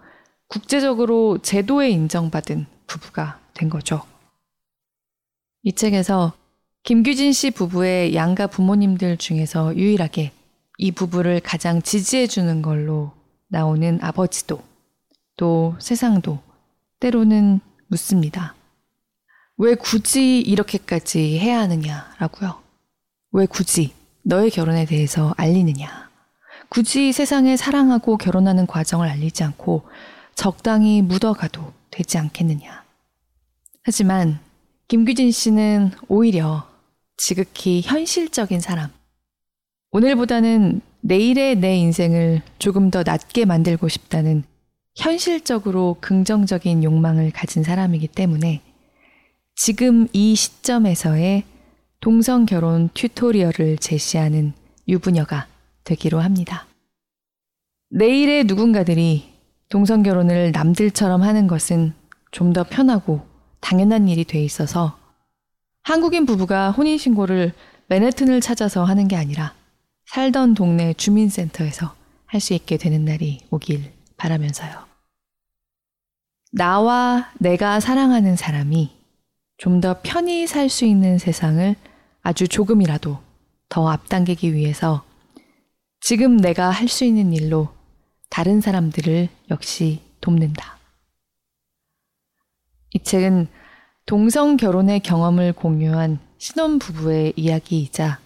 국제적으로 0.49 1.39
제도에 1.39 1.91
인정받은 1.91 2.67
부부가 2.87 3.39
된 3.55 3.69
거죠. 3.69 4.03
이 5.63 5.73
책에서 5.73 6.33
김규진 6.83 7.33
씨 7.33 7.51
부부의 7.51 8.15
양가 8.15 8.47
부모님들 8.47 9.19
중에서 9.19 9.77
유일하게 9.77 10.33
이 10.79 10.91
부부를 10.91 11.41
가장 11.41 11.83
지지해주는 11.83 12.63
걸로 12.63 13.13
나오는 13.51 13.99
아버지도 14.01 14.63
또 15.37 15.77
세상도 15.79 16.39
때로는 17.01 17.61
묻습니다. 17.89 18.55
왜 19.57 19.75
굳이 19.75 20.41
이렇게까지 20.41 21.39
해야 21.39 21.61
하느냐라고요. 21.61 22.63
왜 23.33 23.47
굳이 23.47 23.93
너의 24.23 24.51
결혼에 24.51 24.87
대해서 24.87 25.35
알리느냐. 25.37 26.09
굳이 26.69 27.13
세상에 27.13 27.57
사랑하고 27.57 28.17
결혼하는 28.17 28.67
과정을 28.67 29.09
알리지 29.09 29.43
않고 29.45 29.83
적당히 30.35 31.03
묻어가도 31.03 31.73
되지 31.91 32.19
않겠느냐. 32.19 32.85
하지만 33.83 34.39
김규진 34.89 35.33
씨는 35.33 35.91
오히려 36.09 36.69
지극히 37.17 37.83
현실적인 37.83 38.61
사람. 38.61 38.91
오늘보다는 39.91 40.81
내일의 41.03 41.57
내 41.57 41.77
인생을 41.77 42.43
조금 42.59 42.91
더 42.91 43.03
낫게 43.05 43.45
만들고 43.45 43.89
싶다는 43.89 44.45
현실적으로 44.97 45.97
긍정적인 46.01 46.85
욕망을 46.85 47.31
가진 47.31 47.63
사람이기 47.63 48.09
때문에 48.09 48.61
지금 49.55 50.09
이 50.13 50.35
시점에서의 50.35 51.45
동성 52.01 52.47
결혼 52.47 52.89
튜토리얼을 52.95 53.79
제시하는 53.79 54.53
유부녀가 54.89 55.47
되기로 55.85 56.21
합니다. 56.21 56.67
내일의 57.91 58.45
누군가들이 58.45 59.31
동성 59.69 60.03
결혼을 60.03 60.53
남들처럼 60.53 61.23
하는 61.23 61.47
것은 61.47 61.93
좀 62.31 62.53
더 62.53 62.65
편하고 62.65 63.27
당연한 63.61 64.09
일이 64.09 64.25
돼 64.25 64.43
있어서 64.43 64.99
한국인 65.83 66.27
부부가 66.27 66.71
혼인신고를 66.71 67.53
맨해튼을 67.89 68.41
찾아서 68.41 68.85
하는 68.85 69.09
게 69.09 69.17
아니라 69.17 69.55
살던 70.11 70.55
동네 70.55 70.93
주민센터에서 70.93 71.95
할 72.27 72.41
수 72.41 72.53
있게 72.53 72.77
되는 72.79 73.05
날이 73.05 73.39
오길 73.51 73.93
바라면서요. 74.17 74.85
나와 76.51 77.31
내가 77.39 77.79
사랑하는 77.79 78.35
사람이 78.35 78.91
좀 79.57 79.81
더 79.81 80.01
편히 80.03 80.49
살 80.49 80.69
수 80.69 80.85
있는 80.85 81.19
세상을 81.19 81.77
아주 82.23 82.49
조금이라도 82.49 83.21
더 83.69 83.89
앞당기기 83.89 84.53
위해서 84.53 85.05
지금 86.01 86.37
내가 86.39 86.71
할 86.71 86.89
수 86.89 87.05
있는 87.05 87.33
일로 87.33 87.69
다른 88.31 88.61
사람들을 88.61 89.29
역시 89.53 90.01
돕는다. 90.21 90.77
이 92.95 92.99
책은 92.99 93.47
동성 94.07 94.57
결혼의 94.57 94.99
경험을 95.01 95.53
공유한 95.53 96.19
신혼부부의 96.39 97.35
이야기이자 97.37 98.19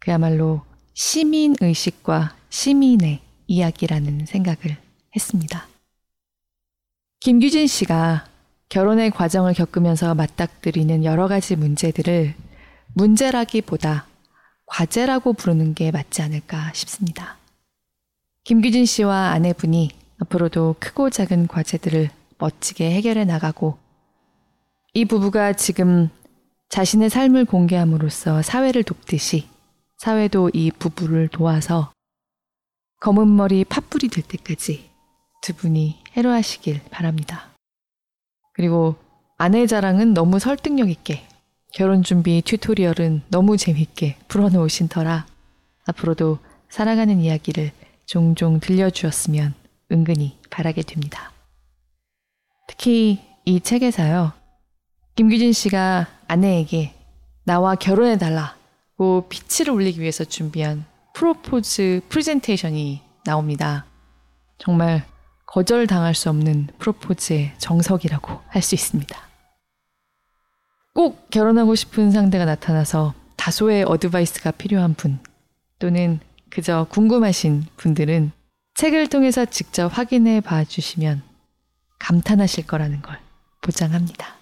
그야말로 0.00 0.67
시민 1.00 1.54
의식과 1.60 2.34
시민의 2.50 3.20
이야기라는 3.46 4.26
생각을 4.26 4.76
했습니다. 5.14 5.68
김규진 7.20 7.68
씨가 7.68 8.26
결혼의 8.68 9.12
과정을 9.12 9.54
겪으면서 9.54 10.16
맞닥뜨리는 10.16 11.04
여러 11.04 11.28
가지 11.28 11.54
문제들을 11.54 12.34
문제라기보다 12.94 14.08
과제라고 14.66 15.34
부르는 15.34 15.74
게 15.74 15.92
맞지 15.92 16.20
않을까 16.20 16.72
싶습니다. 16.72 17.36
김규진 18.42 18.84
씨와 18.84 19.30
아내분이 19.30 19.90
앞으로도 20.18 20.74
크고 20.80 21.10
작은 21.10 21.46
과제들을 21.46 22.10
멋지게 22.38 22.90
해결해 22.90 23.24
나가고 23.24 23.78
이 24.94 25.04
부부가 25.04 25.52
지금 25.52 26.10
자신의 26.70 27.08
삶을 27.08 27.44
공개함으로써 27.44 28.42
사회를 28.42 28.82
돕듯이 28.82 29.46
사회도 29.98 30.52
이 30.54 30.70
부부를 30.70 31.26
도와서 31.26 31.92
검은 33.00 33.34
머리 33.34 33.64
팥불이 33.64 34.08
될 34.08 34.22
때까지 34.24 34.88
두 35.42 35.54
분이 35.54 36.02
해로하시길 36.16 36.82
바랍니다. 36.90 37.50
그리고 38.52 38.96
아내 39.36 39.66
자랑은 39.66 40.14
너무 40.14 40.38
설득력 40.38 40.88
있게 40.88 41.26
결혼 41.74 42.02
준비 42.02 42.42
tutorial은 42.42 43.22
너무 43.28 43.56
재밌게 43.56 44.18
풀어놓으신 44.28 44.88
터라 44.88 45.26
앞으로도 45.86 46.38
사랑하는 46.68 47.20
이야기를 47.20 47.72
종종 48.06 48.60
들려주었으면 48.60 49.54
은근히 49.90 50.38
바라게 50.50 50.82
됩니다. 50.82 51.32
특히 52.68 53.20
이 53.44 53.60
책에서요. 53.60 54.32
김규진 55.16 55.52
씨가 55.52 56.06
아내에게 56.28 56.94
나와 57.44 57.74
결혼해달라 57.74 58.57
고백을 58.98 59.70
올리기 59.70 60.00
위해서 60.00 60.24
준비한 60.24 60.84
프로포즈 61.14 62.02
프레젠테이션이 62.08 63.00
나옵니다. 63.24 63.86
정말 64.58 65.06
거절당할 65.46 66.14
수 66.14 66.28
없는 66.30 66.66
프로포즈의 66.78 67.54
정석이라고 67.58 68.40
할 68.48 68.60
수 68.60 68.74
있습니다. 68.74 69.16
꼭 70.94 71.30
결혼하고 71.30 71.76
싶은 71.76 72.10
상대가 72.10 72.44
나타나서 72.44 73.14
다소의 73.36 73.84
어드바이스가 73.84 74.50
필요한 74.50 74.94
분 74.94 75.20
또는 75.78 76.18
그저 76.50 76.86
궁금하신 76.90 77.66
분들은 77.76 78.32
책을 78.74 79.06
통해서 79.06 79.44
직접 79.44 79.86
확인해 79.96 80.40
봐 80.40 80.64
주시면 80.64 81.22
감탄하실 82.00 82.66
거라는 82.66 83.00
걸 83.00 83.18
보장합니다. 83.60 84.37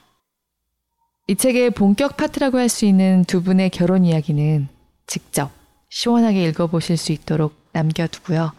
이 1.28 1.34
책의 1.34 1.70
본격 1.70 2.16
파트라고 2.16 2.58
할 2.58 2.68
수 2.68 2.84
있는 2.84 3.24
두 3.24 3.42
분의 3.42 3.70
결혼 3.70 4.04
이야기는 4.04 4.68
직접 5.06 5.50
시원하게 5.88 6.44
읽어보실 6.48 6.96
수 6.96 7.12
있도록 7.12 7.54
남겨두고요. 7.72 8.52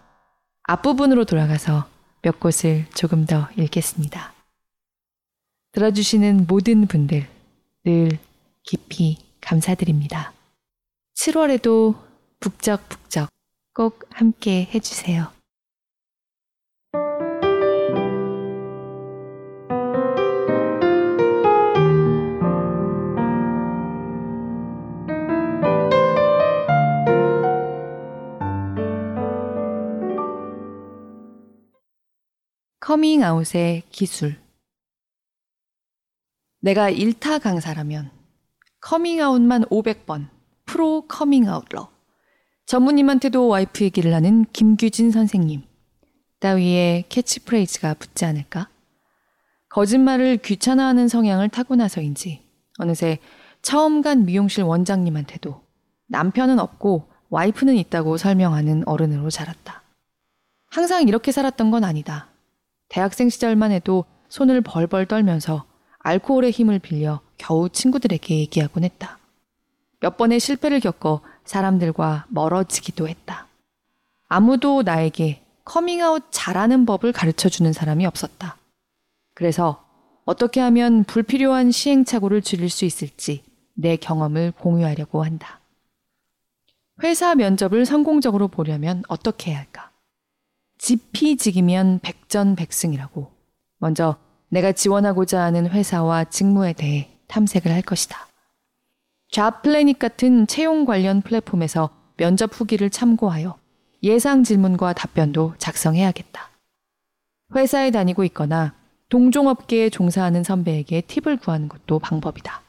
앞부분으로 0.64 1.24
돌아가서 1.26 1.88
몇 2.22 2.40
곳을 2.40 2.86
조금 2.94 3.26
더 3.26 3.48
읽겠습니다. 3.58 4.34
들어주시는 5.72 6.46
모든 6.48 6.88
분들 6.88 7.26
늘 7.86 8.18
깊이 8.64 9.18
감사드립니다. 9.40 10.34
7월에도 11.16 11.96
북적북적 12.42 13.30
꼭 13.74 14.10
함께 14.12 14.68
해주세요. 14.74 15.37
커밍아웃의 32.88 33.84
기술. 33.92 34.38
내가 36.62 36.90
일타 36.90 37.38
강사라면 37.38 38.12
커밍아웃만 38.80 39.66
500번 39.66 40.30
프로 40.64 41.02
커밍아웃러. 41.06 41.90
전무님한테도 42.66 43.50
와이프 43.50 43.84
얘기를 43.84 44.14
하는 44.14 44.46
김규진 44.54 45.12
선생님. 45.12 45.64
따위의 46.40 47.10
캐치프레이즈가 47.10 47.96
붙지 47.96 48.24
않을까? 48.24 48.70
거짓말을 49.68 50.38
귀찮아하는 50.38 51.10
성향을 51.10 51.50
타고나서인지 51.50 52.42
어느새 52.80 53.20
처음 53.62 54.02
간 54.02 54.24
미용실 54.24 54.64
원장님한테도 54.64 55.62
남편은 56.08 56.58
없고 56.58 57.12
와이프는 57.32 57.76
있다고 57.76 58.16
설명하는 58.16 58.88
어른으로 58.88 59.30
자랐다. 59.30 59.84
항상 60.70 61.06
이렇게 61.06 61.34
살았던 61.34 61.70
건 61.70 61.84
아니다. 61.84 62.30
대학생 62.90 63.30
시절만 63.30 63.72
해도 63.72 64.06
손을 64.30 64.62
벌벌 64.62 65.06
떨면서 65.06 65.66
알코올의 66.00 66.52
힘을 66.52 66.80
빌려 66.80 67.22
겨우 67.38 67.70
친구들에게 67.70 68.38
얘기하곤 68.40 68.84
했다. 68.84 69.20
몇 70.00 70.18
번의 70.18 70.40
실패를 70.40 70.80
겪어 70.80 71.22
사람들과 71.44 72.26
멀어지기도 72.30 73.08
했다. 73.08 73.48
아무도 74.28 74.84
나에게 74.84 75.44
커밍아웃 75.66 76.26
잘하는 76.32 76.86
법을 76.86 77.12
가르쳐 77.12 77.50
주는 77.50 77.74
사람이 77.74 78.06
없었다. 78.06 78.58
그래서 79.34 79.84
어떻게 80.26 80.60
하면 80.60 81.04
불필요한 81.04 81.72
시행착오를 81.72 82.42
줄일 82.42 82.70
수 82.70 82.86
있을지 82.86 83.44
내 83.74 83.96
경험을 83.96 84.52
공유하려고 84.52 85.24
한다. 85.24 85.60
회사 87.04 87.36
면접을 87.36 87.86
성공적으로 87.86 88.48
보려면 88.48 89.04
어떻게 89.08 89.52
해야 89.52 89.60
할까? 89.60 89.92
지피직이면 90.78 92.00
백전백승이라고. 92.02 93.32
먼저 93.80 94.18
내가 94.50 94.72
지원하고자 94.72 95.42
하는 95.42 95.70
회사와 95.70 96.26
직무에 96.26 96.74
대해 96.74 97.10
탐색을 97.28 97.72
할 97.72 97.82
것이다. 97.82 98.28
좌플래닛 99.32 100.00
같은 100.00 100.48
채용 100.48 100.86
관련 100.86 101.22
플랫폼에서 101.22 101.90
면접 102.16 102.60
후기를 102.60 102.90
참고하여 102.90 103.58
예상 104.04 104.44
질문과 104.44 104.94
답변도 104.94 105.56
작성해야겠다. 105.58 106.50
회사에 107.56 107.92
다니고 107.92 108.24
있거나 108.26 108.74
동종업계에 109.10 109.90
종사하는 109.90 110.44
선배에게 110.44 111.02
팁을 111.02 111.38
구하는 111.38 111.68
것도 111.70 112.00
방법이다. 112.00 112.62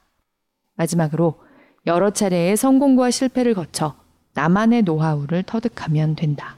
마지막으로 0.75 1.41
여러 1.87 2.11
차례의 2.11 2.57
성공과 2.57 3.11
실패를 3.11 3.55
거쳐 3.55 3.97
나만의 4.35 4.83
노하우를 4.83 5.43
터득하면 5.43 6.15
된다. 6.15 6.58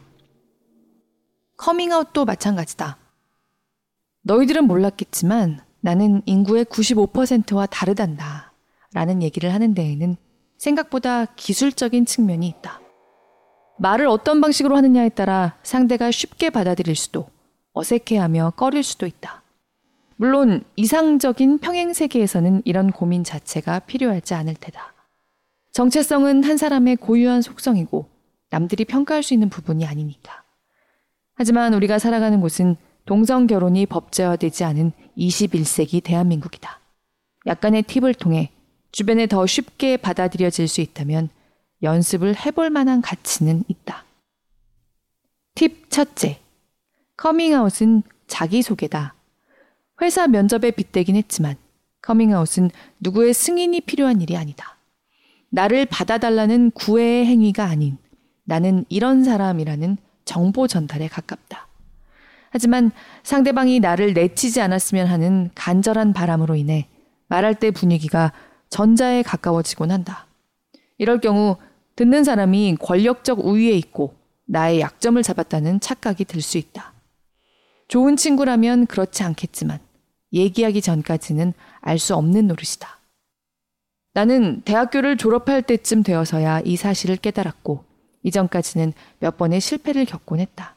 커밍아웃도 1.60 2.24
마찬가지다. 2.24 2.96
너희들은 4.22 4.64
몰랐겠지만 4.64 5.60
나는 5.80 6.22
인구의 6.24 6.64
95%와 6.64 7.66
다르단다. 7.66 8.52
라는 8.94 9.22
얘기를 9.22 9.52
하는 9.52 9.74
데에는 9.74 10.16
생각보다 10.56 11.26
기술적인 11.26 12.06
측면이 12.06 12.48
있다. 12.48 12.80
말을 13.78 14.08
어떤 14.08 14.40
방식으로 14.40 14.74
하느냐에 14.74 15.10
따라 15.10 15.58
상대가 15.62 16.10
쉽게 16.10 16.48
받아들일 16.48 16.96
수도 16.96 17.28
어색해하며 17.74 18.54
꺼릴 18.56 18.82
수도 18.82 19.06
있다. 19.06 19.42
물론 20.16 20.64
이상적인 20.76 21.58
평행 21.58 21.92
세계에서는 21.92 22.62
이런 22.64 22.90
고민 22.90 23.22
자체가 23.22 23.80
필요하지 23.80 24.32
않을 24.32 24.54
테다. 24.54 24.94
정체성은 25.72 26.42
한 26.42 26.56
사람의 26.56 26.96
고유한 26.96 27.42
속성이고 27.42 28.08
남들이 28.48 28.86
평가할 28.86 29.22
수 29.22 29.34
있는 29.34 29.50
부분이 29.50 29.86
아니니까. 29.86 30.39
하지만 31.40 31.72
우리가 31.72 31.98
살아가는 31.98 32.38
곳은 32.42 32.76
동성 33.06 33.46
결혼이 33.46 33.86
법제화되지 33.86 34.62
않은 34.62 34.92
21세기 35.16 36.04
대한민국이다. 36.04 36.80
약간의 37.46 37.84
팁을 37.84 38.12
통해 38.12 38.50
주변에 38.92 39.26
더 39.26 39.46
쉽게 39.46 39.96
받아들여질 39.96 40.68
수 40.68 40.82
있다면 40.82 41.30
연습을 41.82 42.36
해볼 42.36 42.68
만한 42.68 43.00
가치는 43.00 43.64
있다. 43.68 44.04
팁 45.54 45.88
첫째. 45.88 46.40
커밍아웃은 47.16 48.02
자기소개다. 48.26 49.14
회사 50.02 50.26
면접에 50.26 50.72
빗대긴 50.72 51.16
했지만 51.16 51.56
커밍아웃은 52.02 52.70
누구의 52.98 53.32
승인이 53.32 53.80
필요한 53.80 54.20
일이 54.20 54.36
아니다. 54.36 54.76
나를 55.48 55.86
받아달라는 55.86 56.72
구애의 56.72 57.24
행위가 57.24 57.64
아닌 57.64 57.96
나는 58.44 58.84
이런 58.90 59.24
사람이라는 59.24 59.96
정보 60.30 60.68
전달에 60.68 61.08
가깝다. 61.08 61.66
하지만 62.50 62.92
상대방이 63.24 63.80
나를 63.80 64.14
내치지 64.14 64.60
않았으면 64.60 65.08
하는 65.08 65.50
간절한 65.56 66.12
바람으로 66.12 66.54
인해 66.54 66.86
말할 67.26 67.56
때 67.56 67.72
분위기가 67.72 68.32
전자에 68.68 69.24
가까워지곤 69.24 69.90
한다. 69.90 70.26
이럴 70.98 71.20
경우 71.20 71.56
듣는 71.96 72.22
사람이 72.22 72.76
권력적 72.80 73.44
우위에 73.44 73.72
있고 73.72 74.14
나의 74.46 74.80
약점을 74.80 75.20
잡았다는 75.20 75.80
착각이 75.80 76.24
들 76.26 76.40
수 76.42 76.58
있다. 76.58 76.92
좋은 77.88 78.14
친구라면 78.16 78.86
그렇지 78.86 79.24
않겠지만 79.24 79.80
얘기하기 80.32 80.80
전까지는 80.80 81.54
알 81.80 81.98
수 81.98 82.14
없는 82.14 82.46
노릇이다. 82.46 83.00
나는 84.14 84.60
대학교를 84.62 85.16
졸업할 85.16 85.62
때쯤 85.62 86.04
되어서야 86.04 86.60
이 86.64 86.76
사실을 86.76 87.16
깨달았고 87.16 87.89
이전까지는 88.22 88.92
몇 89.18 89.36
번의 89.36 89.60
실패를 89.60 90.04
겪곤 90.04 90.40
했다. 90.40 90.76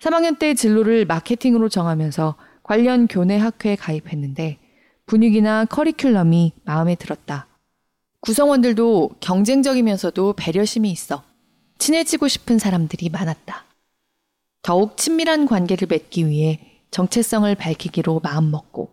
3학년 0.00 0.38
때 0.38 0.54
진로를 0.54 1.04
마케팅으로 1.06 1.68
정하면서 1.68 2.36
관련 2.62 3.06
교내 3.06 3.36
학회에 3.36 3.76
가입했는데 3.76 4.58
분위기나 5.06 5.64
커리큘럼이 5.66 6.52
마음에 6.64 6.94
들었다. 6.96 7.46
구성원들도 8.20 9.10
경쟁적이면서도 9.20 10.34
배려심이 10.34 10.90
있어 10.90 11.22
친해지고 11.78 12.28
싶은 12.28 12.58
사람들이 12.58 13.08
많았다. 13.08 13.64
더욱 14.62 14.96
친밀한 14.96 15.46
관계를 15.46 15.86
맺기 15.88 16.26
위해 16.26 16.82
정체성을 16.90 17.54
밝히기로 17.54 18.20
마음먹고 18.20 18.90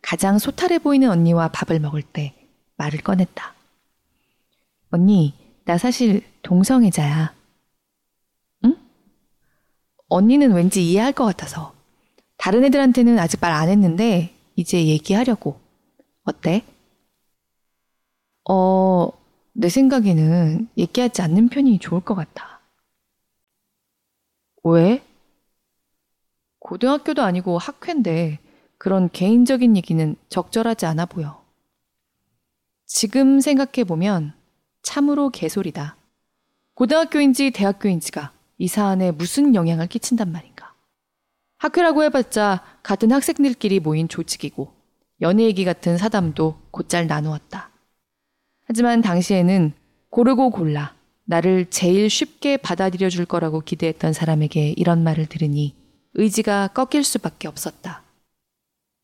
가장 0.00 0.38
소탈해 0.38 0.78
보이는 0.78 1.10
언니와 1.10 1.48
밥을 1.48 1.80
먹을 1.80 2.02
때 2.02 2.34
말을 2.76 3.00
꺼냈다. 3.00 3.54
언니, 4.90 5.34
나 5.64 5.76
사실 5.78 6.22
동성애자야. 6.42 7.34
응? 8.64 8.76
언니는 10.08 10.52
왠지 10.52 10.88
이해할 10.90 11.12
것 11.12 11.24
같아서. 11.24 11.74
다른 12.36 12.64
애들한테는 12.64 13.18
아직 13.18 13.40
말 13.40 13.52
안 13.52 13.68
했는데, 13.68 14.34
이제 14.56 14.86
얘기하려고. 14.86 15.60
어때? 16.24 16.64
어, 18.48 19.08
내 19.52 19.68
생각에는 19.68 20.68
얘기하지 20.76 21.22
않는 21.22 21.48
편이 21.48 21.78
좋을 21.78 22.00
것 22.02 22.14
같아. 22.14 22.60
왜? 24.64 25.02
고등학교도 26.60 27.22
아니고 27.22 27.58
학회인데 27.58 28.38
그런 28.78 29.08
개인적인 29.10 29.76
얘기는 29.76 30.16
적절하지 30.28 30.86
않아 30.86 31.06
보여. 31.06 31.42
지금 32.86 33.40
생각해보면 33.40 34.34
참으로 34.82 35.30
개소리다. 35.30 35.96
고등학교인지 36.74 37.50
대학교인지가 37.50 38.32
이 38.58 38.68
사안에 38.68 39.10
무슨 39.10 39.54
영향을 39.54 39.86
끼친단 39.86 40.32
말인가. 40.32 40.74
학회라고 41.58 42.02
해봤자 42.04 42.64
같은 42.82 43.12
학생들끼리 43.12 43.80
모인 43.80 44.08
조직이고 44.08 44.72
연애 45.20 45.44
얘기 45.44 45.64
같은 45.64 45.98
사담도 45.98 46.58
곧잘 46.70 47.06
나누었다. 47.06 47.70
하지만 48.64 49.02
당시에는 49.02 49.72
고르고 50.10 50.50
골라 50.50 50.94
나를 51.24 51.66
제일 51.70 52.10
쉽게 52.10 52.56
받아들여 52.56 53.10
줄 53.10 53.26
거라고 53.26 53.60
기대했던 53.60 54.12
사람에게 54.12 54.70
이런 54.76 55.04
말을 55.04 55.26
들으니 55.26 55.74
의지가 56.14 56.68
꺾일 56.68 57.04
수밖에 57.04 57.48
없었다. 57.48 58.02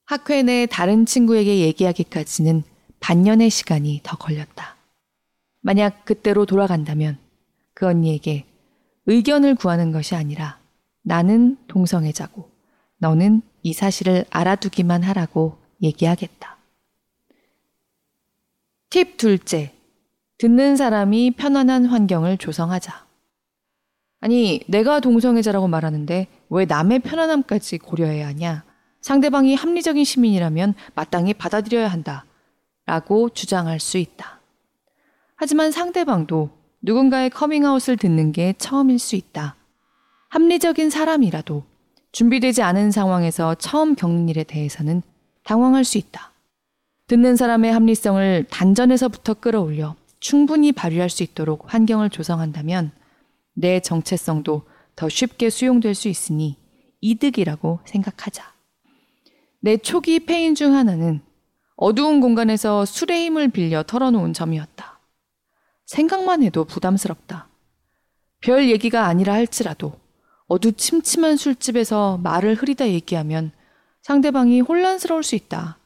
학회 0.06 0.42
내 0.42 0.66
다른 0.66 1.06
친구에게 1.06 1.60
얘기하기까지는 1.60 2.64
반년의 3.00 3.50
시간이 3.50 4.00
더 4.02 4.16
걸렸다. 4.16 4.76
만약 5.60 6.04
그때로 6.04 6.46
돌아간다면 6.46 7.18
그 7.78 7.86
언니에게 7.86 8.44
의견을 9.06 9.54
구하는 9.54 9.92
것이 9.92 10.16
아니라 10.16 10.58
나는 11.02 11.56
동성애자고 11.68 12.50
너는 12.96 13.40
이 13.62 13.72
사실을 13.72 14.24
알아두기만 14.30 15.04
하라고 15.04 15.58
얘기하겠다. 15.80 16.56
팁 18.90 19.16
둘째. 19.16 19.76
듣는 20.38 20.74
사람이 20.74 21.34
편안한 21.36 21.86
환경을 21.86 22.38
조성하자. 22.38 23.06
아니, 24.22 24.60
내가 24.66 24.98
동성애자라고 24.98 25.68
말하는데 25.68 26.26
왜 26.50 26.64
남의 26.64 26.98
편안함까지 26.98 27.78
고려해야 27.78 28.26
하냐? 28.26 28.64
상대방이 29.02 29.54
합리적인 29.54 30.02
시민이라면 30.02 30.74
마땅히 30.96 31.32
받아들여야 31.32 31.86
한다. 31.86 32.24
라고 32.86 33.28
주장할 33.28 33.78
수 33.78 33.98
있다. 33.98 34.40
하지만 35.36 35.70
상대방도 35.70 36.57
누군가의 36.80 37.30
커밍아웃을 37.30 37.96
듣는 37.96 38.32
게 38.32 38.54
처음일 38.58 38.98
수 38.98 39.16
있다. 39.16 39.56
합리적인 40.28 40.90
사람이라도 40.90 41.64
준비되지 42.12 42.62
않은 42.62 42.90
상황에서 42.90 43.54
처음 43.56 43.94
겪는 43.94 44.28
일에 44.28 44.44
대해서는 44.44 45.02
당황할 45.44 45.84
수 45.84 45.98
있다. 45.98 46.32
듣는 47.06 47.36
사람의 47.36 47.72
합리성을 47.72 48.46
단전에서부터 48.50 49.34
끌어올려 49.34 49.96
충분히 50.20 50.72
발휘할 50.72 51.08
수 51.10 51.22
있도록 51.22 51.72
환경을 51.72 52.10
조성한다면 52.10 52.90
내 53.54 53.80
정체성도 53.80 54.62
더 54.94 55.08
쉽게 55.08 55.48
수용될 55.50 55.94
수 55.94 56.08
있으니 56.08 56.56
이득이라고 57.00 57.80
생각하자. 57.84 58.52
내 59.60 59.76
초기 59.76 60.20
패인 60.20 60.54
중 60.54 60.74
하나는 60.74 61.20
어두운 61.76 62.20
공간에서 62.20 62.84
술의 62.84 63.26
힘을 63.26 63.48
빌려 63.48 63.82
털어놓은 63.82 64.32
점이었다. 64.32 64.97
생각만 65.88 66.42
해도 66.42 66.64
부담스럽다. 66.66 67.48
별 68.40 68.68
얘기가 68.68 69.06
아니라 69.06 69.32
할지라도 69.32 69.98
어두침침한 70.46 71.36
술집에서 71.36 72.18
말을 72.18 72.54
흐리다 72.56 72.88
얘기하면 72.90 73.52
상대방이 74.02 74.60
혼란스러울 74.60 75.22
수 75.22 75.34
있다. 75.34 75.78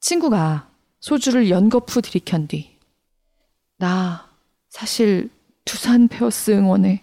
친구가 0.00 0.70
소주를 1.00 1.48
연거푸 1.48 2.02
들이켠 2.02 2.46
뒤, 2.48 2.78
나 3.78 4.30
사실 4.68 5.30
두산 5.64 6.08
베어스 6.08 6.50
응원해. 6.50 7.02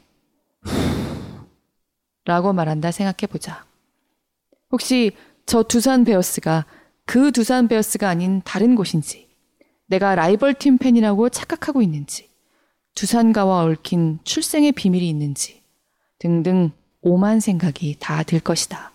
라고 2.26 2.54
말한다 2.54 2.92
생각해보자. 2.92 3.66
혹시 4.72 5.12
저 5.48 5.64
두산 5.64 6.04
베어스가 6.04 6.66
그 7.06 7.32
두산 7.32 7.68
베어스가 7.68 8.08
아닌 8.08 8.42
다른 8.46 8.76
곳인지, 8.76 9.31
내가 9.92 10.16
라이벌 10.16 10.54
팀 10.54 10.78
팬이라고 10.78 11.28
착각하고 11.28 11.82
있는지, 11.82 12.30
두산가와 12.96 13.64
얽힌 13.66 14.20
출생의 14.24 14.72
비밀이 14.72 15.08
있는지, 15.10 15.62
등등 16.18 16.72
오만 17.02 17.42
생각이 17.42 17.98
다 18.00 18.24
들 18.24 18.40
것이다. 18.40 18.94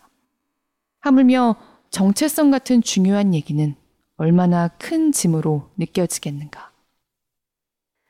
하물며 1.00 1.56
정체성 1.90 2.50
같은 2.50 2.80
중요한 2.80 3.34
얘기는 3.34 3.74
얼마나 4.16 4.68
큰 4.68 5.12
짐으로 5.12 5.68
느껴지겠는가. 5.76 6.72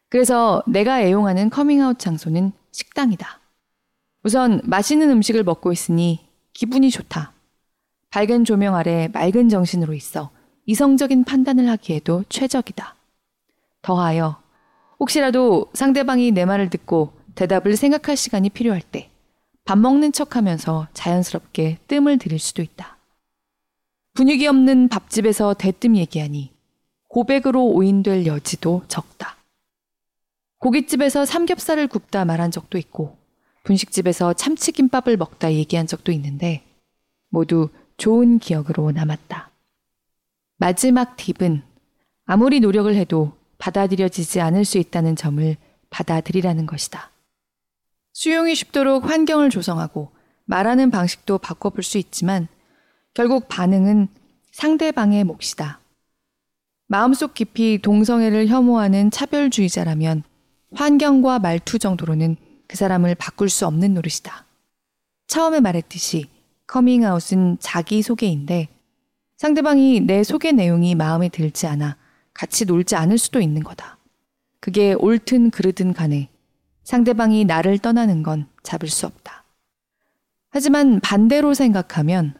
그래서 0.08 0.62
내가 0.68 1.02
애용하는 1.02 1.50
커밍아웃 1.50 1.98
장소는 1.98 2.52
식당이다. 2.70 3.40
우선 4.22 4.60
맛있는 4.62 5.10
음식을 5.10 5.42
먹고 5.42 5.72
있으니 5.72 6.24
기분이 6.52 6.90
좋다. 6.90 7.32
밝은 8.10 8.44
조명 8.44 8.76
아래 8.76 9.08
맑은 9.08 9.48
정신으로 9.48 9.92
있어 9.94 10.30
이성적인 10.66 11.24
판단을 11.24 11.68
하기에도 11.70 12.24
최적이다. 12.28 12.94
더하여 13.82 14.40
혹시라도 15.00 15.70
상대방이 15.74 16.32
내 16.32 16.44
말을 16.44 16.70
듣고 16.70 17.12
대답을 17.34 17.76
생각할 17.76 18.16
시간이 18.16 18.50
필요할 18.50 18.82
때 18.82 19.10
밥 19.66 19.78
먹는 19.78 20.12
척 20.12 20.36
하면서 20.36 20.86
자연스럽게 20.94 21.78
뜸을 21.88 22.18
들일 22.18 22.38
수도 22.38 22.62
있다. 22.62 22.98
분위기 24.14 24.46
없는 24.46 24.88
밥집에서 24.88 25.54
대뜸 25.54 25.96
얘기하니 25.96 26.52
고백으로 27.08 27.66
오인될 27.66 28.26
여지도 28.26 28.84
적다. 28.86 29.36
고깃집에서 30.58 31.24
삼겹살을 31.26 31.88
굽다 31.88 32.24
말한 32.24 32.52
적도 32.52 32.78
있고 32.78 33.18
분식집에서 33.64 34.34
참치김밥을 34.34 35.16
먹다 35.16 35.52
얘기한 35.52 35.88
적도 35.88 36.12
있는데 36.12 36.62
모두 37.28 37.68
좋은 37.96 38.38
기억으로 38.38 38.92
남았다. 38.92 39.50
마지막 40.58 41.16
팁은 41.16 41.62
아무리 42.24 42.60
노력을 42.60 42.92
해도 42.94 43.32
받아들여지지 43.58 44.40
않을 44.40 44.64
수 44.64 44.78
있다는 44.78 45.16
점을 45.16 45.56
받아들이라는 45.90 46.66
것이다. 46.66 47.10
수용이 48.12 48.54
쉽도록 48.54 49.08
환경을 49.08 49.50
조성하고 49.50 50.10
말하는 50.46 50.90
방식도 50.90 51.38
바꿔볼 51.38 51.82
수 51.82 51.98
있지만 51.98 52.48
결국 53.14 53.48
반응은 53.48 54.08
상대방의 54.52 55.24
몫이다. 55.24 55.80
마음속 56.88 57.34
깊이 57.34 57.78
동성애를 57.82 58.46
혐오하는 58.46 59.10
차별주의자라면 59.10 60.22
환경과 60.72 61.38
말투 61.38 61.78
정도로는 61.78 62.36
그 62.68 62.76
사람을 62.76 63.14
바꿀 63.16 63.48
수 63.48 63.66
없는 63.66 63.94
노릇이다. 63.94 64.44
처음에 65.26 65.60
말했듯이 65.60 66.30
커밍아웃은 66.66 67.58
자기소개인데 67.60 68.68
상대방이 69.36 70.00
내 70.00 70.24
소개 70.24 70.52
내용이 70.52 70.94
마음에 70.94 71.28
들지 71.28 71.66
않아 71.66 71.96
같이 72.32 72.64
놀지 72.64 72.96
않을 72.96 73.18
수도 73.18 73.40
있는 73.40 73.62
거다. 73.62 73.98
그게 74.60 74.94
옳든 74.94 75.50
그르든 75.50 75.92
간에 75.92 76.28
상대방이 76.84 77.44
나를 77.44 77.78
떠나는 77.78 78.22
건 78.22 78.48
잡을 78.62 78.88
수 78.88 79.06
없다. 79.06 79.44
하지만 80.50 81.00
반대로 81.00 81.54
생각하면 81.54 82.34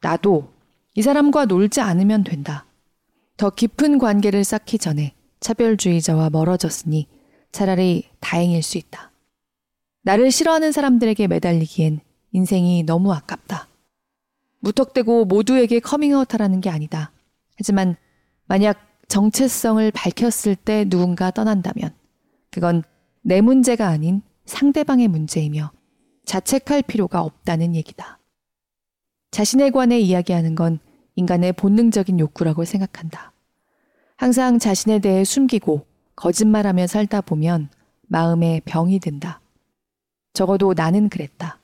나도 0.00 0.52
이 0.94 1.02
사람과 1.02 1.46
놀지 1.46 1.80
않으면 1.80 2.24
된다. 2.24 2.66
더 3.36 3.50
깊은 3.50 3.98
관계를 3.98 4.44
쌓기 4.44 4.78
전에 4.78 5.14
차별주의자와 5.40 6.30
멀어졌으니 6.30 7.08
차라리 7.52 8.08
다행일 8.20 8.62
수 8.62 8.78
있다. 8.78 9.12
나를 10.02 10.30
싫어하는 10.30 10.72
사람들에게 10.72 11.26
매달리기엔 11.26 12.00
인생이 12.32 12.82
너무 12.82 13.12
아깝다. 13.12 13.68
무턱대고 14.64 15.26
모두에게 15.26 15.78
커밍아웃 15.78 16.32
하라는 16.32 16.62
게 16.62 16.70
아니다. 16.70 17.12
하지만 17.56 17.96
만약 18.46 18.78
정체성을 19.08 19.90
밝혔을 19.90 20.56
때 20.56 20.86
누군가 20.88 21.30
떠난다면 21.30 21.94
그건 22.50 22.82
내 23.20 23.42
문제가 23.42 23.88
아닌 23.88 24.22
상대방의 24.46 25.08
문제이며 25.08 25.70
자책할 26.24 26.82
필요가 26.82 27.20
없다는 27.20 27.74
얘기다. 27.74 28.18
자신에 29.30 29.70
관해 29.70 30.00
이야기하는 30.00 30.54
건 30.54 30.78
인간의 31.16 31.52
본능적인 31.52 32.18
욕구라고 32.18 32.64
생각한다. 32.64 33.32
항상 34.16 34.58
자신에 34.58 34.98
대해 35.00 35.24
숨기고 35.24 35.86
거짓말하며 36.16 36.86
살다 36.86 37.20
보면 37.20 37.68
마음에 38.08 38.62
병이 38.64 39.00
든다. 39.00 39.40
적어도 40.32 40.72
나는 40.74 41.10
그랬다. 41.10 41.60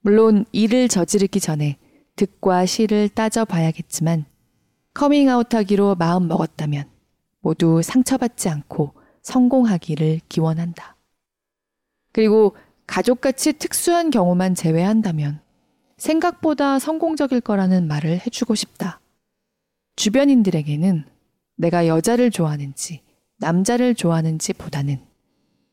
물론 0.00 0.46
일을 0.52 0.88
저지르기 0.88 1.40
전에 1.40 1.76
득과 2.20 2.66
실을 2.66 3.08
따져봐야겠지만 3.08 4.26
커밍아웃 4.92 5.54
하기로 5.54 5.94
마음 5.94 6.28
먹었다면 6.28 6.84
모두 7.40 7.80
상처받지 7.80 8.50
않고 8.50 8.92
성공하기를 9.22 10.20
기원한다. 10.28 10.96
그리고 12.12 12.54
가족같이 12.86 13.54
특수한 13.54 14.10
경우만 14.10 14.54
제외한다면 14.54 15.40
생각보다 15.96 16.78
성공적일 16.78 17.40
거라는 17.40 17.88
말을 17.88 18.20
해주고 18.26 18.54
싶다. 18.54 19.00
주변인들에게는 19.96 21.04
내가 21.56 21.86
여자를 21.86 22.30
좋아하는지 22.30 23.00
남자를 23.38 23.94
좋아하는지 23.94 24.52
보다는 24.52 25.00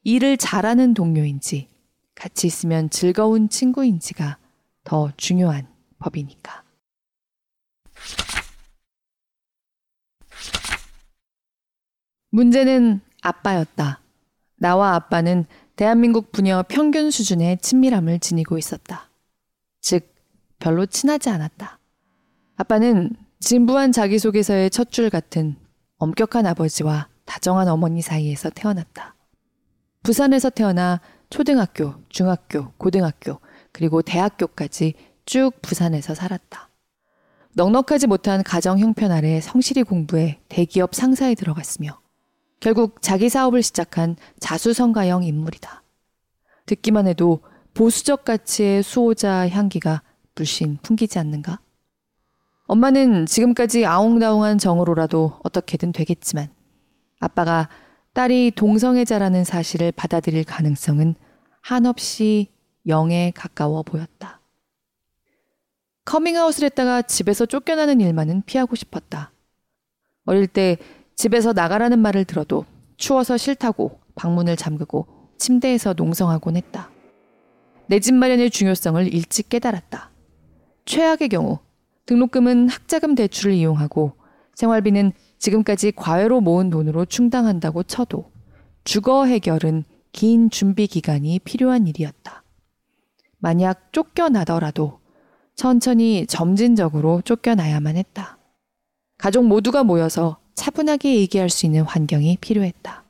일을 0.06 0.38
잘하는 0.38 0.94
동료인지 0.94 1.68
같이 2.16 2.48
있으면 2.48 2.90
즐거운 2.90 3.50
친구인지가 3.50 4.38
더 4.86 5.12
중요한 5.18 5.68
법이니까. 6.00 6.64
문제는 12.30 13.02
아빠였다. 13.22 14.02
나와 14.58 14.96
아빠는 14.96 15.46
대한민국 15.76 16.32
부녀 16.32 16.64
평균 16.68 17.12
수준의 17.12 17.60
친밀함을 17.60 18.20
지니고 18.20 18.58
있었다. 18.58 19.10
즉, 19.82 20.14
별로 20.60 20.86
친하지 20.86 21.30
않았다. 21.30 21.80
아빠는 22.56 23.16
진부한 23.40 23.92
자기소개서의 23.92 24.72
첫 24.72 24.90
줄 24.92 25.10
같은 25.10 25.56
엄격한 25.98 26.46
아버지와 26.48 27.08
다정한 27.26 27.68
어머니 27.68 28.02
사이에서 28.02 28.50
태어났다. 28.50 29.16
부산에서 30.04 30.50
태어나 30.50 31.02
초등학교, 31.30 31.96
중학교, 32.10 32.72
고등학교, 32.74 33.40
그리고 33.72 34.02
대학교까지 34.02 34.94
쭉 35.28 35.52
부산에서 35.62 36.16
살았다. 36.16 36.70
넉넉하지 37.54 38.08
못한 38.08 38.44
가정 38.44 38.80
형편 38.80 39.12
아래 39.12 39.42
성실히 39.42 39.84
공부해 39.84 40.40
대기업 40.48 40.96
상사에 40.96 41.36
들어갔으며 41.36 42.00
결국 42.62 43.02
자기 43.02 43.28
사업을 43.28 43.62
시작한 43.62 44.16
자수성가형 44.40 45.24
인물이다. 45.24 45.84
듣기만 46.66 47.08
해도 47.08 47.42
보수적 47.74 48.24
가치의 48.24 48.84
수호자 48.84 49.50
향기가 49.50 50.02
물씬 50.36 50.78
풍기지 50.82 51.20
않는가? 51.20 51.60
엄마는 52.66 53.26
지금까지 53.26 53.86
아웅다웅한 53.86 54.60
정으로라도 54.60 55.40
어떻게든 55.44 55.92
되겠지만 55.92 56.48
아빠가 57.20 57.68
딸이 58.14 58.52
동성애자라는 58.56 59.44
사실을 59.44 59.92
받아들일 59.92 60.46
가능성은 60.46 61.16
한없이 61.60 62.48
영에 62.88 63.34
가까워 63.36 63.84
보였다. 63.84 64.37
커밍아웃을 66.08 66.64
했다가 66.64 67.02
집에서 67.02 67.46
쫓겨나는 67.46 68.00
일만은 68.00 68.42
피하고 68.46 68.78
싶었다. 68.78 69.34
어릴 70.26 70.48
때 70.48 70.78
집에서 71.16 71.52
나가라는 71.52 72.00
말을 72.00 72.24
들어도 72.24 72.64
추워서 72.96 73.36
싫다고 73.36 74.00
방문을 74.16 74.56
잠그고 74.56 75.06
침대에서 75.38 75.96
농성하곤 75.98 76.56
했다. 76.56 76.90
내 77.88 78.00
집 78.00 78.16
마련의 78.16 78.52
중요성을 78.52 79.14
일찍 79.14 79.50
깨달았다. 79.50 80.12
최악의 80.86 81.28
경우 81.28 81.60
등록금은 82.06 82.70
학자금 82.70 83.14
대출을 83.14 83.54
이용하고 83.54 84.14
생활비는 84.56 85.12
지금까지 85.40 85.92
과외로 85.92 86.40
모은 86.40 86.70
돈으로 86.70 87.04
충당한다고 87.04 87.84
쳐도 87.84 88.32
주거 88.86 89.26
해결은 89.26 89.84
긴 90.14 90.50
준비 90.50 90.88
기간이 90.88 91.40
필요한 91.40 91.86
일이었다. 91.86 92.44
만약 93.40 93.92
쫓겨나더라도 93.92 94.97
천천히 95.58 96.28
점진적으로 96.28 97.22
쫓겨나야만 97.26 97.98
했다. 97.98 98.38
가족 99.18 99.44
모두가 99.46 99.84
모여서 99.84 100.38
차분하게 100.54 101.16
얘기할 101.16 101.50
수 101.50 101.66
있는 101.66 101.82
환경이 101.82 102.38
필요했다. 102.40 103.04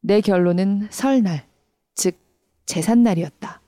내 0.00 0.22
결론은 0.22 0.88
설날, 0.90 1.44
즉 1.94 2.16
제삿날이었다. 2.64 3.60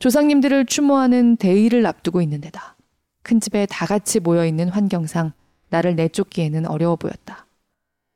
조상님들을 0.00 0.66
추모하는 0.66 1.36
대의를 1.36 1.86
앞두고 1.86 2.20
있는 2.20 2.40
데다. 2.40 2.76
큰 3.22 3.38
집에 3.38 3.64
다 3.66 3.86
같이 3.86 4.18
모여 4.18 4.44
있는 4.44 4.68
환경상 4.68 5.32
나를 5.70 5.94
내쫓기에는 5.94 6.66
어려워 6.66 6.96
보였다. 6.96 7.46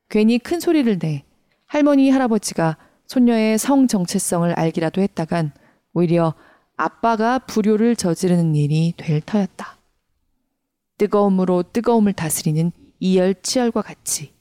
괜히 0.09 0.39
큰 0.39 0.59
소리를 0.59 0.99
내 0.99 1.23
할머니, 1.67 2.09
할아버지가 2.09 2.75
손녀의 3.05 3.57
성 3.59 3.87
정체성을 3.87 4.51
알기라도 4.59 5.01
했다간 5.01 5.53
오히려 5.93 6.33
아빠가 6.77 7.39
불효를 7.39 7.95
저지르는 7.95 8.55
일이 8.55 8.93
될 8.95 9.19
터였다. 9.19 9.77
뜨거움으로 10.99 11.63
뜨거움을 11.73 12.13
다스리는 12.13 12.71
이열치열과 12.99 13.81
같이 13.81 14.33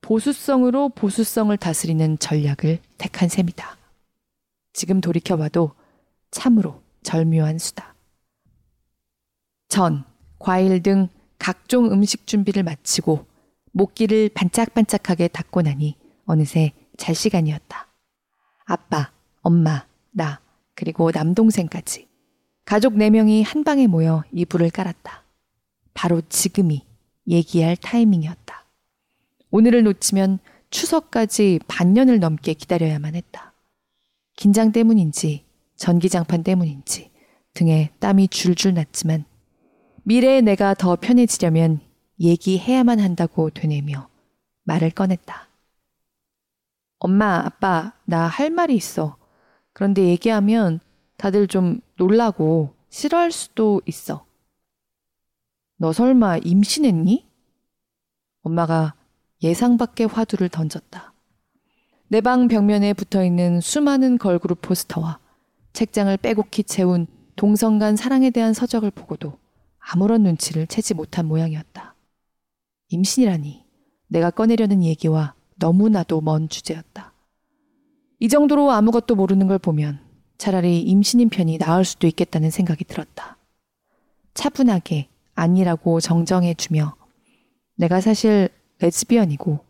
보수성으로 0.00 0.90
보수성을 0.90 1.54
다스리는 1.56 2.18
전략을 2.18 2.78
택한 2.96 3.28
셈이다. 3.28 3.76
지금 4.72 5.00
돌이켜봐도 5.00 5.72
참으로 6.30 6.82
절묘한 7.02 7.58
수다. 7.58 7.94
전, 9.68 10.04
과일 10.38 10.82
등 10.82 11.08
각종 11.38 11.92
음식 11.92 12.26
준비를 12.26 12.62
마치고 12.62 13.26
목기를 13.72 14.30
반짝반짝하게 14.30 15.28
닦고 15.28 15.62
나니 15.62 15.96
어느새 16.24 16.72
잘 16.96 17.14
시간이었다. 17.14 17.88
아빠, 18.64 19.10
엄마, 19.42 19.86
나, 20.10 20.40
그리고 20.74 21.10
남동생까지. 21.10 22.08
가족 22.64 22.94
4명이 22.94 23.44
한 23.44 23.64
방에 23.64 23.86
모여 23.86 24.24
이불을 24.32 24.70
깔았다. 24.70 25.22
바로 25.92 26.20
지금이 26.28 26.84
얘기할 27.28 27.76
타이밍이었다. 27.76 28.64
오늘을 29.50 29.82
놓치면 29.84 30.38
추석까지 30.70 31.60
반년을 31.68 32.18
넘게 32.18 32.54
기다려야만 32.54 33.14
했다. 33.14 33.52
긴장 34.36 34.72
때문인지 34.72 35.44
전기장판 35.76 36.42
때문인지 36.42 37.10
등에 37.52 37.90
땀이 38.00 38.28
줄줄 38.28 38.74
났지만 38.74 39.24
미래의 40.02 40.42
내가 40.42 40.74
더 40.74 40.96
편해지려면 40.96 41.80
얘기해야만 42.20 42.98
한다고 42.98 43.50
되뇌며 43.50 44.08
말을 44.64 44.90
꺼냈다. 44.90 45.48
엄마, 46.98 47.44
아빠, 47.44 47.92
나 48.06 48.26
할 48.26 48.50
말이 48.50 48.74
있어. 48.74 49.16
그런데 49.74 50.06
얘기하면 50.08 50.80
다들 51.18 51.46
좀 51.46 51.80
놀라고 51.96 52.74
싫어할 52.88 53.30
수도 53.32 53.82
있어. 53.86 54.24
너 55.76 55.92
설마 55.92 56.38
임신했니? 56.38 57.28
엄마가 58.42 58.94
예상 59.42 59.76
밖의 59.76 60.06
화두를 60.06 60.48
던졌다. 60.48 61.12
내 62.08 62.20
방 62.20 62.46
벽면에 62.48 62.92
붙어 62.92 63.24
있는 63.24 63.60
수많은 63.60 64.18
걸그룹 64.18 64.60
포스터와 64.62 65.18
책장을 65.72 66.16
빼곡히 66.18 66.62
채운 66.64 67.06
동성 67.34 67.78
간 67.80 67.96
사랑에 67.96 68.30
대한 68.30 68.54
서적을 68.54 68.92
보고도 68.92 69.38
아무런 69.80 70.22
눈치를 70.22 70.68
채지 70.68 70.94
못한 70.94 71.26
모양이었다. 71.26 71.96
임신이라니 72.90 73.64
내가 74.06 74.30
꺼내려는 74.30 74.84
얘기와 74.84 75.34
너무나도 75.56 76.20
먼 76.20 76.48
주제였다. 76.48 77.13
이 78.24 78.28
정도로 78.30 78.70
아무것도 78.70 79.16
모르는 79.16 79.48
걸 79.48 79.58
보면 79.58 80.00
차라리 80.38 80.80
임신인 80.80 81.28
편이 81.28 81.58
나을 81.58 81.84
수도 81.84 82.06
있겠다는 82.06 82.48
생각이 82.48 82.84
들었다. 82.84 83.36
차분하게 84.32 85.08
아니라고 85.34 86.00
정정해주며 86.00 86.96
내가 87.74 88.00
사실 88.00 88.48
레즈비언이고 88.78 89.62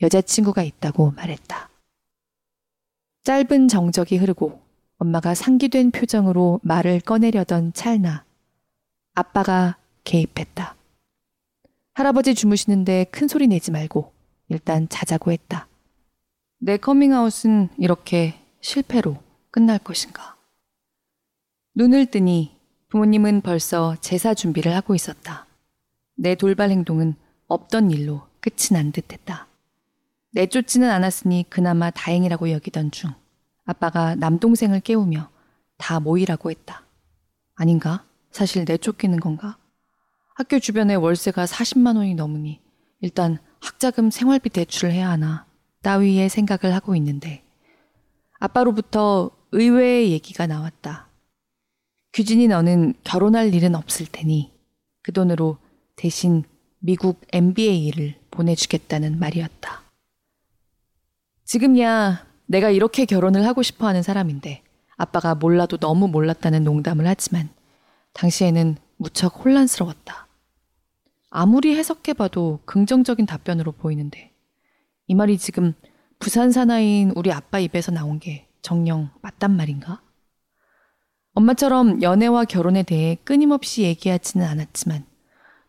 여자친구가 0.00 0.62
있다고 0.62 1.10
말했다. 1.10 1.70
짧은 3.24 3.66
정적이 3.66 4.18
흐르고 4.18 4.60
엄마가 4.98 5.34
상기된 5.34 5.90
표정으로 5.90 6.60
말을 6.62 7.00
꺼내려던 7.00 7.72
찰나 7.72 8.24
아빠가 9.16 9.76
개입했다. 10.04 10.76
할아버지 11.94 12.36
주무시는데 12.36 13.06
큰 13.10 13.26
소리 13.26 13.48
내지 13.48 13.72
말고 13.72 14.12
일단 14.50 14.88
자자고 14.88 15.32
했다. 15.32 15.66
내 16.60 16.76
커밍아웃은 16.76 17.68
이렇게 17.78 18.34
실패로 18.60 19.16
끝날 19.50 19.78
것인가? 19.78 20.36
눈을 21.74 22.06
뜨니 22.06 22.56
부모님은 22.88 23.42
벌써 23.42 23.96
제사 24.00 24.34
준비를 24.34 24.74
하고 24.74 24.94
있었다. 24.94 25.46
내 26.16 26.34
돌발 26.34 26.70
행동은 26.70 27.14
없던 27.46 27.90
일로 27.92 28.26
끝이 28.40 28.72
난 28.72 28.90
듯 28.90 29.12
했다. 29.12 29.46
내쫓지는 30.32 30.90
않았으니 30.90 31.46
그나마 31.48 31.90
다행이라고 31.90 32.50
여기던 32.50 32.90
중 32.90 33.12
아빠가 33.64 34.14
남동생을 34.16 34.80
깨우며 34.80 35.30
다 35.76 36.00
모이라고 36.00 36.50
했다. 36.50 36.82
아닌가? 37.54 38.04
사실 38.32 38.64
내쫓기는 38.66 39.18
건가? 39.20 39.58
학교 40.34 40.58
주변에 40.58 40.94
월세가 40.94 41.44
40만 41.44 41.96
원이 41.96 42.14
넘으니 42.14 42.60
일단 43.00 43.38
학자금 43.60 44.10
생활비 44.10 44.50
대출을 44.50 44.92
해야 44.92 45.10
하나 45.10 45.46
따위의 45.82 46.28
생각을 46.28 46.74
하고 46.74 46.94
있는데 46.96 47.42
아빠로부터 48.38 49.30
의외의 49.52 50.12
얘기가 50.12 50.46
나왔다. 50.46 51.08
규진이 52.12 52.48
너는 52.48 52.94
결혼할 53.04 53.54
일은 53.54 53.74
없을 53.74 54.06
테니 54.10 54.52
그 55.02 55.12
돈으로 55.12 55.58
대신 55.96 56.44
미국 56.78 57.20
MBA를 57.32 58.14
보내주겠다는 58.30 59.18
말이었다. 59.18 59.82
지금야 61.44 62.26
내가 62.46 62.70
이렇게 62.70 63.04
결혼을 63.04 63.46
하고 63.46 63.62
싶어 63.62 63.86
하는 63.86 64.02
사람인데 64.02 64.62
아빠가 64.96 65.34
몰라도 65.34 65.76
너무 65.76 66.08
몰랐다는 66.08 66.64
농담을 66.64 67.06
하지만 67.06 67.48
당시에는 68.14 68.76
무척 68.96 69.44
혼란스러웠다. 69.44 70.26
아무리 71.30 71.76
해석해봐도 71.76 72.60
긍정적인 72.64 73.26
답변으로 73.26 73.72
보이는데 73.72 74.27
이 75.08 75.14
말이 75.14 75.38
지금 75.38 75.72
부산 76.18 76.52
사나이인 76.52 77.12
우리 77.16 77.32
아빠 77.32 77.58
입에서 77.58 77.90
나온 77.90 78.18
게 78.18 78.46
정녕 78.60 79.08
맞단 79.22 79.50
말인가? 79.56 80.02
엄마처럼 81.32 82.02
연애와 82.02 82.44
결혼에 82.44 82.82
대해 82.82 83.16
끊임없이 83.24 83.84
얘기하지는 83.84 84.46
않았지만 84.46 85.06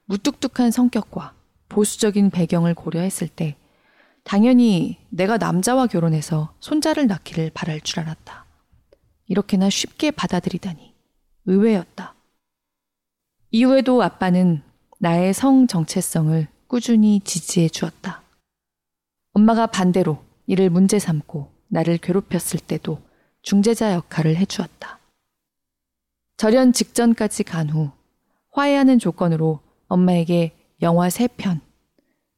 무뚝뚝한 0.06 0.72
성격과 0.72 1.36
보수적인 1.70 2.32
배경을 2.32 2.74
고려했을 2.74 3.30
때 3.30 3.56
당연히 4.26 4.98
내가 5.10 5.38
남자와 5.38 5.88
결혼해서 5.88 6.54
손자를 6.60 7.08
낳기를 7.08 7.52
바랄 7.54 7.80
줄 7.80 8.02
알았다. 8.02 8.46
이렇게나 9.28 9.70
쉽게 9.70 10.12
받아들이다니 10.12 10.94
의외였다. 11.46 12.14
이후에도 13.52 14.04
아빠는 14.04 14.64
나의 15.00 15.34
성 15.34 15.68
정체성을 15.68 16.48
꾸준히 16.68 17.22
지지해 17.22 17.70
주었다. 17.70 18.22
엄마가 19.34 19.68
반대로 19.68 20.24
이를 20.48 20.70
문제 20.70 21.00
삼고 21.00 21.52
나를 21.68 21.98
괴롭혔을 21.98 22.60
때도 22.60 23.00
중재자 23.42 23.94
역할을 23.94 24.36
해 24.36 24.46
주었다. 24.46 25.00
절연 26.38 26.74
직전까지 26.74 27.44
간 27.44 27.70
후 27.70 27.92
화해하는 28.52 29.00
조건으로 29.00 29.60
엄마에게 29.88 30.56
영화 30.82 31.08
3편, 31.08 31.62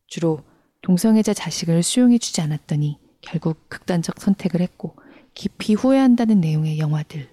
주로 0.08 0.44
동성애자 0.82 1.34
자식을 1.34 1.84
수용해 1.84 2.18
주지 2.18 2.42
않았더니 2.42 3.00
결국 3.22 3.70
극단적 3.70 4.20
선택을 4.20 4.62
했고 4.62 4.96
깊이 5.34 5.74
후회한다는 5.74 6.42
내용의 6.42 6.80
영화들을 6.80 7.30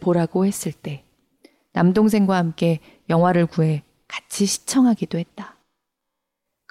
보라고 0.00 0.46
했을 0.46 0.72
때 0.72 1.04
남동생과 1.72 2.36
함께 2.36 2.80
영화를 3.10 3.46
구해 3.46 3.82
같이 4.08 4.46
시청하기도 4.46 5.18
했다. 5.18 5.56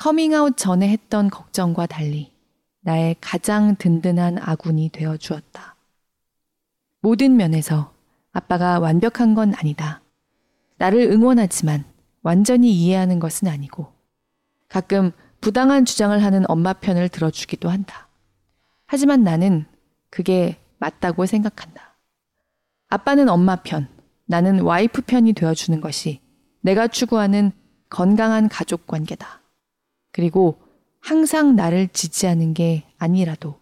커밍아웃 0.01 0.57
전에 0.57 0.89
했던 0.89 1.29
걱정과 1.29 1.85
달리 1.85 2.31
나의 2.79 3.15
가장 3.21 3.75
든든한 3.75 4.39
아군이 4.39 4.89
되어 4.89 5.15
주었다. 5.15 5.75
모든 7.01 7.37
면에서 7.37 7.93
아빠가 8.31 8.79
완벽한 8.79 9.35
건 9.35 9.53
아니다. 9.53 10.01
나를 10.79 11.01
응원하지만 11.11 11.85
완전히 12.23 12.71
이해하는 12.71 13.19
것은 13.19 13.47
아니고 13.47 13.93
가끔 14.69 15.11
부당한 15.39 15.85
주장을 15.85 16.23
하는 16.23 16.49
엄마 16.49 16.73
편을 16.73 17.09
들어주기도 17.09 17.69
한다. 17.69 18.07
하지만 18.87 19.23
나는 19.23 19.67
그게 20.09 20.57
맞다고 20.79 21.27
생각한다. 21.27 21.95
아빠는 22.89 23.29
엄마 23.29 23.57
편, 23.57 23.87
나는 24.25 24.61
와이프 24.61 25.03
편이 25.03 25.33
되어주는 25.33 25.79
것이 25.79 26.21
내가 26.61 26.87
추구하는 26.87 27.51
건강한 27.87 28.49
가족 28.49 28.87
관계다. 28.87 29.40
그리고 30.11 30.59
항상 30.99 31.55
나를 31.55 31.87
지지하는 31.89 32.53
게 32.53 32.83
아니라도 32.97 33.55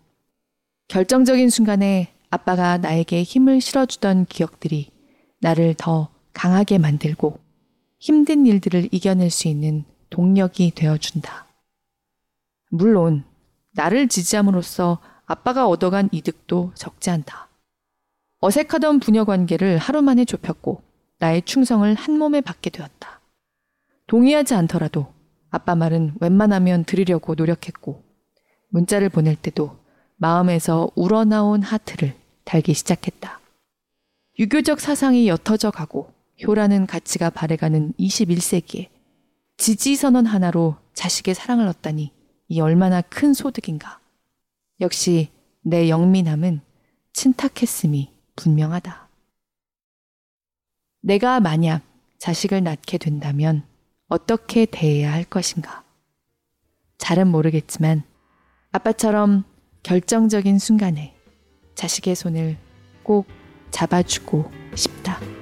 결정적인 0.88 1.50
순간에 1.50 2.14
아빠가 2.30 2.78
나에게 2.78 3.24
힘을 3.24 3.62
실어주던 3.62 4.26
기억들이 4.26 4.92
나를 5.40 5.76
더 5.78 6.10
강하게 6.34 6.78
만들고 6.78 7.40
힘든 8.00 8.46
일들을 8.46 8.90
이겨낼 8.92 9.30
수 9.30 9.48
있는 9.48 9.84
동력이 10.10 10.72
되어준다. 10.76 11.48
물론 12.72 13.24
나를 13.72 14.08
지지함으로써 14.08 15.00
아빠가 15.26 15.68
얻어간 15.68 16.10
이득도 16.12 16.72
적지 16.76 17.10
않다. 17.10 17.50
어색하던 18.42 19.00
부녀 19.00 19.26
관계를 19.26 19.78
하루 19.78 20.02
만에 20.02 20.26
좁혔고 20.26 20.82
나의 21.20 21.42
충성을 21.44 21.94
한 21.94 22.18
몸에 22.18 22.42
받게 22.42 22.70
되었다. 22.70 23.22
동의하지 24.08 24.56
않더라도 24.56 25.14
아빠 25.50 25.76
말은 25.76 26.16
웬만하면 26.20 26.84
들으려고 26.84 27.36
노력했고 27.36 28.04
문자를 28.70 29.10
보낼 29.10 29.36
때도 29.36 29.78
마음에서 30.18 30.92
우러나온 30.96 31.62
하트를 31.64 32.16
달기 32.44 32.74
시작했다. 32.74 33.40
유교적 34.38 34.80
사상이 34.80 35.28
옅어져 35.28 35.72
가고 35.72 36.14
효라는 36.46 36.86
가치가 36.88 37.30
발해가는 37.30 37.94
21세기에 38.00 38.90
지지선언 39.58 40.26
하나로 40.26 40.78
자식의 40.94 41.36
사랑을 41.36 41.68
얻다니 41.68 42.14
이 42.48 42.62
얼마나 42.62 43.02
큰 43.02 43.34
소득인가. 43.34 44.00
역시 44.82 45.30
내 45.62 45.90
영민함은 45.90 46.62
친탁했음이 47.14 48.14
분명하다. 48.36 49.10
내가 51.02 51.40
만약 51.40 51.82
자식을 52.18 52.64
낳게 52.64 52.98
된다면 52.98 53.64
어떻게 54.10 54.66
대해야 54.66 55.14
할 55.14 55.24
것인가? 55.24 55.84
잘은 56.98 57.28
모르겠지만 57.28 58.04
아빠처럼 58.72 59.46
결정적인 59.84 60.60
순간에 60.60 61.16
자식의 61.76 62.16
손을 62.16 62.58
꼭 63.04 63.28
잡아주고 63.72 64.52
싶다. 64.76 65.39